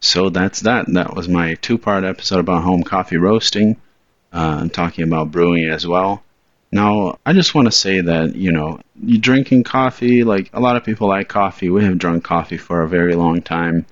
So 0.00 0.28
that's 0.28 0.60
that. 0.60 0.84
That 0.92 1.16
was 1.16 1.28
my 1.28 1.54
two-part 1.54 2.04
episode 2.04 2.40
about 2.40 2.62
home 2.62 2.82
coffee 2.82 3.16
roasting, 3.16 3.76
uh, 4.34 4.58
I'm 4.60 4.68
talking 4.68 5.04
about 5.04 5.30
brewing 5.30 5.64
as 5.64 5.86
well. 5.86 6.22
Now, 6.76 7.18
I 7.24 7.32
just 7.32 7.54
want 7.54 7.68
to 7.68 7.72
say 7.72 8.02
that, 8.02 8.36
you 8.36 8.52
know, 8.52 8.80
you 9.02 9.16
drinking 9.16 9.64
coffee, 9.64 10.24
like 10.24 10.50
a 10.52 10.60
lot 10.60 10.76
of 10.76 10.84
people 10.84 11.08
like 11.08 11.26
coffee. 11.26 11.70
We 11.70 11.82
have 11.84 11.96
drunk 11.96 12.22
coffee 12.22 12.58
for 12.58 12.82
a 12.82 12.88
very 12.88 13.14
long 13.14 13.40
time. 13.40 13.86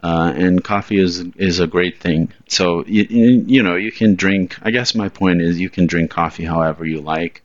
Uh, 0.00 0.32
and 0.36 0.62
coffee 0.62 1.00
is 1.00 1.24
is 1.36 1.58
a 1.58 1.66
great 1.66 1.98
thing. 2.00 2.32
So 2.46 2.84
you, 2.86 3.04
you 3.54 3.62
know 3.64 3.74
you 3.74 3.90
can 3.90 4.14
drink. 4.14 4.56
I 4.62 4.70
guess 4.70 4.94
my 4.94 5.08
point 5.08 5.42
is 5.42 5.58
you 5.58 5.70
can 5.70 5.86
drink 5.86 6.10
coffee 6.12 6.44
however 6.44 6.86
you 6.86 7.00
like. 7.00 7.42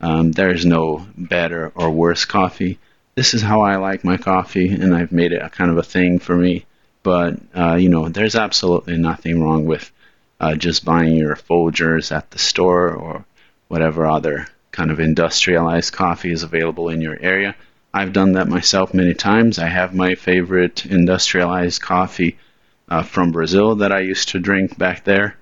Um, 0.00 0.30
there's 0.30 0.64
no 0.64 1.06
better 1.16 1.72
or 1.74 1.90
worse 1.90 2.24
coffee. 2.24 2.78
This 3.16 3.34
is 3.34 3.42
how 3.42 3.62
I 3.62 3.76
like 3.76 4.04
my 4.04 4.18
coffee, 4.18 4.68
and 4.68 4.94
I've 4.94 5.10
made 5.10 5.32
it 5.32 5.42
a 5.42 5.50
kind 5.50 5.70
of 5.70 5.78
a 5.78 5.90
thing 5.94 6.20
for 6.20 6.36
me. 6.36 6.64
But 7.02 7.40
uh, 7.56 7.74
you 7.74 7.88
know, 7.88 8.08
there's 8.08 8.36
absolutely 8.36 8.98
nothing 8.98 9.42
wrong 9.42 9.66
with 9.66 9.90
uh, 10.40 10.54
just 10.54 10.84
buying 10.84 11.14
your 11.14 11.34
Folgers 11.34 12.12
at 12.12 12.30
the 12.30 12.38
store 12.38 12.90
or 12.94 13.24
whatever 13.68 14.06
other 14.06 14.48
kind 14.72 14.90
of 14.90 15.00
industrialized 15.00 15.92
coffee 15.92 16.32
is 16.32 16.42
available 16.42 16.88
in 16.88 17.00
your 17.00 17.18
area. 17.20 17.54
I've 17.92 18.12
done 18.12 18.32
that 18.32 18.48
myself 18.48 18.92
many 18.92 19.14
times. 19.14 19.58
I 19.58 19.68
have 19.68 19.94
my 19.94 20.14
favorite 20.14 20.84
industrialized 20.84 21.80
coffee 21.80 22.38
uh, 22.88 23.02
from 23.02 23.32
Brazil 23.32 23.76
that 23.76 23.92
I 23.92 24.00
used 24.00 24.30
to 24.30 24.38
drink 24.38 24.76
back 24.78 25.04
there, 25.04 25.36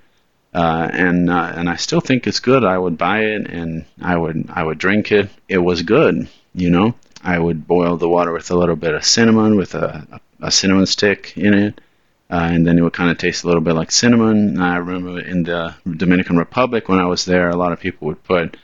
uh, 0.53 0.89
and 0.91 1.29
uh, 1.29 1.53
and 1.55 1.69
I 1.69 1.75
still 1.75 2.01
think 2.01 2.25
it's 2.25 2.39
good. 2.39 2.63
I 2.63 2.77
would 2.77 2.97
buy 2.97 3.19
it 3.19 3.49
and 3.49 3.85
I 4.01 4.17
would 4.17 4.49
I 4.49 4.63
would 4.63 4.77
drink 4.77 5.11
it. 5.11 5.29
It 5.47 5.57
was 5.57 5.81
good, 5.83 6.27
you 6.53 6.69
know. 6.69 6.95
I 7.23 7.37
would 7.37 7.67
boil 7.67 7.97
the 7.97 8.09
water 8.09 8.31
with 8.31 8.51
a 8.51 8.57
little 8.57 8.75
bit 8.75 8.93
of 8.93 9.03
cinnamon, 9.03 9.55
with 9.55 9.75
a, 9.75 10.21
a 10.41 10.51
cinnamon 10.51 10.85
stick 10.85 11.33
in 11.35 11.53
it, 11.53 11.81
uh, 12.29 12.49
and 12.51 12.67
then 12.67 12.77
it 12.77 12.81
would 12.81 12.93
kind 12.93 13.09
of 13.09 13.17
taste 13.17 13.43
a 13.43 13.47
little 13.47 13.61
bit 13.61 13.73
like 13.73 13.91
cinnamon. 13.91 14.59
I 14.59 14.77
remember 14.77 15.19
in 15.19 15.43
the 15.43 15.75
Dominican 15.89 16.37
Republic 16.37 16.89
when 16.89 16.99
I 16.99 17.05
was 17.05 17.25
there, 17.25 17.49
a 17.49 17.55
lot 17.55 17.71
of 17.71 17.79
people 17.79 18.07
would 18.07 18.23
put 18.23 18.57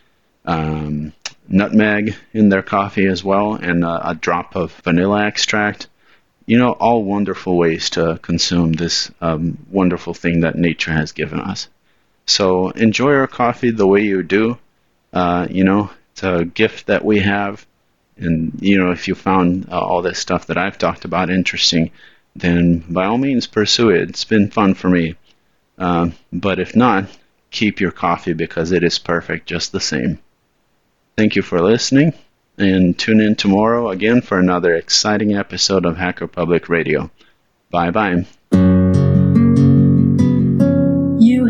um, 0.45 1.13
nutmeg 1.47 2.15
in 2.33 2.49
their 2.49 2.61
coffee 2.61 3.07
as 3.07 3.23
well, 3.23 3.55
and 3.55 3.83
a, 3.83 4.09
a, 4.09 4.15
drop 4.15 4.55
of 4.55 4.73
vanilla 4.83 5.25
extract. 5.25 5.87
You 6.45 6.57
know, 6.57 6.71
all 6.71 7.03
wonderful 7.03 7.55
ways 7.55 7.91
to 7.91 8.19
consume 8.21 8.73
this 8.73 9.09
um, 9.21 9.57
wonderful 9.71 10.13
thing 10.13 10.41
that 10.41 10.57
nature 10.57 10.91
has 10.91 11.13
given 11.13 11.39
us. 11.39 11.69
So 12.25 12.69
enjoy 12.71 13.13
our 13.13 13.27
coffee 13.27 13.71
the 13.71 13.87
way 13.87 14.01
you 14.01 14.23
do. 14.23 14.57
Uh, 15.13 15.47
you 15.49 15.63
know, 15.63 15.89
it's 16.11 16.23
a 16.23 16.43
gift 16.43 16.87
that 16.87 17.05
we 17.05 17.19
have. 17.19 17.65
And, 18.17 18.59
you 18.61 18.77
know, 18.77 18.91
if 18.91 19.07
you 19.07 19.15
found 19.15 19.69
uh, 19.71 19.79
all 19.79 20.01
this 20.01 20.19
stuff 20.19 20.47
that 20.47 20.57
I've 20.57 20.77
talked 20.77 21.05
about 21.05 21.29
interesting, 21.29 21.91
then 22.35 22.79
by 22.89 23.05
all 23.05 23.17
means 23.17 23.47
pursue 23.47 23.89
it. 23.89 24.09
It's 24.09 24.23
been 24.25 24.49
fun 24.49 24.73
for 24.73 24.89
me. 24.89 25.15
Uh, 25.77 26.09
but 26.31 26.59
if 26.59 26.75
not, 26.75 27.05
keep 27.51 27.79
your 27.79 27.91
coffee 27.91 28.33
because 28.33 28.71
it 28.71 28.83
is 28.83 28.99
perfect 28.99 29.47
just 29.47 29.71
the 29.71 29.79
same. 29.79 30.19
Thank 31.17 31.35
you 31.35 31.41
for 31.41 31.61
listening, 31.61 32.13
and 32.57 32.97
tune 32.97 33.19
in 33.21 33.35
tomorrow 33.35 33.89
again 33.89 34.21
for 34.21 34.39
another 34.39 34.73
exciting 34.75 35.35
episode 35.35 35.85
of 35.85 35.97
Hacker 35.97 36.27
Public 36.27 36.69
Radio. 36.69 37.11
Bye 37.69 37.91
bye. 37.91 38.25